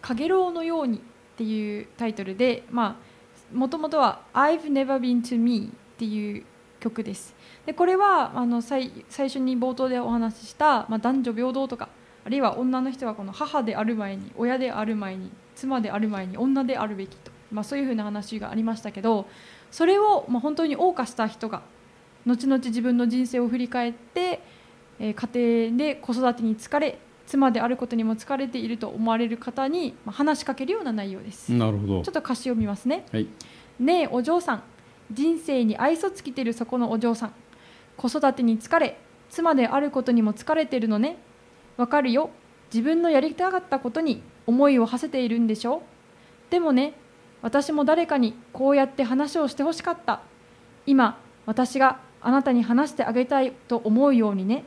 [0.02, 1.00] かげろうのように」っ
[1.36, 6.44] ていうタイトルでまあもともとは「I've never been to me」っていう
[6.80, 7.34] 曲です。
[7.64, 11.88] でこれはあの最最初に冒頭でお話しした、まあ、男女平等とか
[12.26, 19.26] あるいは女の人はこの母である前に親である前に妻である前に女であるべきと、まあ、そういうふうな話がありましたけど
[19.74, 21.62] それを、まあ、本当に謳歌した人が
[22.26, 24.40] 後々自分の人生を振り返って、
[25.00, 26.96] えー、家庭で子育てに疲れ
[27.26, 31.50] 妻であることにも疲れていると思われる方に、まあ、話しかけるような内容です。
[31.50, 32.02] なるほど。
[32.02, 33.26] ちょっと歌詞を見ますね、はい、
[33.80, 34.62] ねえお嬢さん。
[35.10, 37.32] 人生に愛想尽きてるそこのお嬢さん。
[37.96, 38.96] 子育てに疲れ
[39.28, 41.16] 妻であることにも疲れてるのね。
[41.76, 42.30] わかるよ。
[42.72, 45.82] 自分のやりたかったことに思いを馳せているんでしょ。
[46.50, 46.94] でもね
[47.44, 50.22] 私も誰かにこうやって話をしてほしかった。
[50.86, 54.64] 今私があなたに話してあげたいと思うようにね。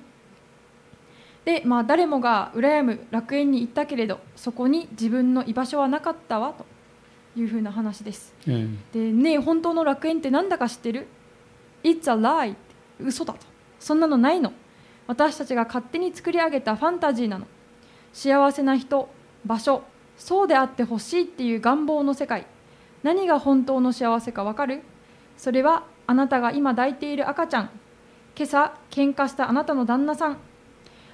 [1.44, 6.66] で、まあ、誰もが羨む楽園に行ったけれどそこに自分の居場所はなかったわと
[7.40, 11.08] いうふうな話です、うん、でね本当の楽園ってなんだか知ってる
[11.84, 12.56] ?It's a lie.
[13.00, 13.40] 嘘だと。
[13.80, 14.54] そんなのないの。
[15.08, 17.48] 私たちが勝手に作り上げたファンタジーなの。
[18.14, 19.10] 幸せな人
[19.48, 19.82] 場所
[20.16, 22.46] そうであってほしいっていう願望の世界
[23.04, 24.82] 何が本当の幸せかわかる？
[25.38, 27.70] それはあなたが今抱いている赤ちゃん。
[28.36, 30.38] 今朝喧嘩したあなたの旦那さん。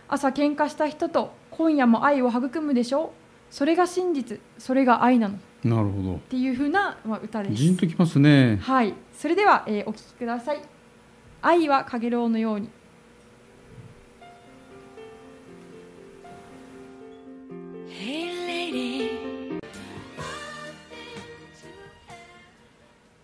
[0.07, 3.09] 朝喧嘩した人と今夜も愛を育むでしょう。
[3.49, 4.39] それが真実。
[4.57, 5.38] それが愛なの。
[5.63, 6.15] なるほど。
[6.15, 7.55] っていうふうな、まあ、歌です。
[7.55, 8.57] じんときますね。
[8.61, 8.93] はい。
[9.13, 10.61] それでは、えー、お聴きください
[11.41, 12.69] 「愛はかげろうのように」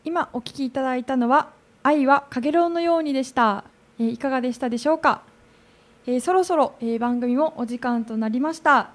[0.10, 1.49] 今お聴きいただいたのは
[1.84, 3.64] 「愛はかげろうのように」でした、
[3.99, 5.22] えー、いかがでしたでしょうか、
[6.07, 8.89] えー、そろそろ、えー、番組もお時間となりました。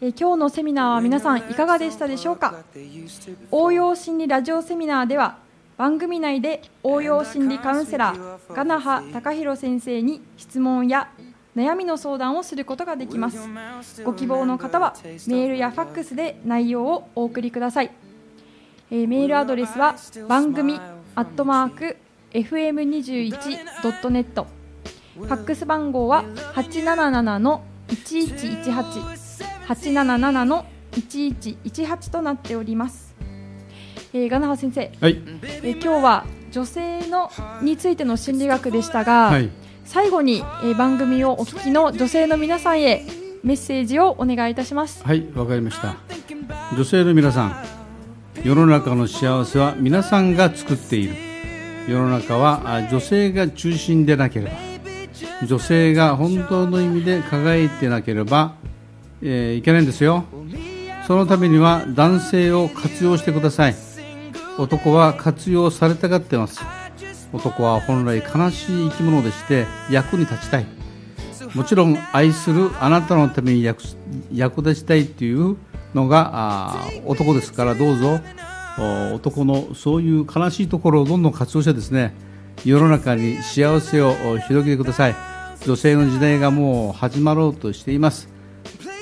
[0.00, 2.54] え今日のセミナーは皆さんいかがでしたでしょうか？
[3.50, 5.38] 応用心理ラジオセミナーでは
[5.76, 11.08] 番組内で応用心理カウンセラーガナハ隆弘先生に質問や
[11.56, 13.48] 悩みの相談をすることができます。
[14.04, 17.90] ご希望の方はメールやファックスで内容をお送りください、
[18.92, 19.96] えー、メールアドレスは
[20.28, 20.78] 番組
[21.14, 21.96] アットマーク
[22.32, 24.44] fm21.net
[25.14, 26.24] ファックス番号は
[26.54, 29.32] 877の1118
[29.66, 33.14] 877の1118となっております。
[34.12, 35.22] えー、ガナハ先生、はい、
[35.62, 37.30] えー、今日は女性の
[37.62, 39.48] についての心理学でしたが、はい、
[39.86, 43.06] 最後に、えー、番組をお聞きの女性の皆さんへ
[43.42, 45.02] メッセージをお願いいたします。
[45.02, 45.96] はいわかりました。
[46.76, 47.71] 女性の皆さん
[48.40, 51.14] 世の中の幸せは皆さんが作っている。
[51.86, 54.52] 世の中は女性が中心でなければ
[55.46, 58.54] 女性が本当の意味で輝いてなければ、
[59.20, 60.24] えー、いけないんですよ。
[61.06, 63.74] そのためには男性を活用してください。
[64.58, 66.60] 男は活用されたがってます。
[67.32, 70.66] 男は本来悲しい生き物でして役に立ちたい。
[71.54, 73.82] もちろん愛するあなたのために役
[74.32, 75.56] 役立ちたいっていう
[75.94, 78.20] のが男ですからどうぞ。
[79.14, 82.14] 男のそういう悲しいところをどんどん活用してですね
[82.64, 84.14] 世の中に幸せを
[84.48, 85.32] 広げてください。
[85.66, 88.28] 女性の時代がもう始まろうとしています、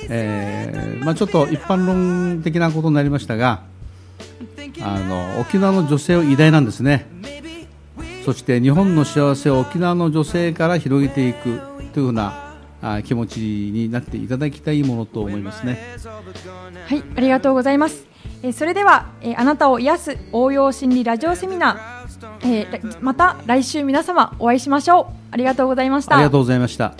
[0.09, 3.63] えー、まあ、ちょっと一般論的なことになりましたが
[4.83, 7.07] あの沖縄の女性は偉大なんですね。
[8.25, 11.59] そして日本の幸せを沖縄の女性から広げていく
[11.93, 12.50] というふうな
[13.03, 15.97] 気持ちになっていただきたいものと思いますね。
[16.87, 18.05] はいありがとうございます。
[18.43, 25.13] えそれでは、えあなたを癒す応用心理ラジオセミナー、えー、また来週皆様お会いしましょう。
[25.31, 26.15] ありがとうございました。
[26.15, 26.95] ありがとうございました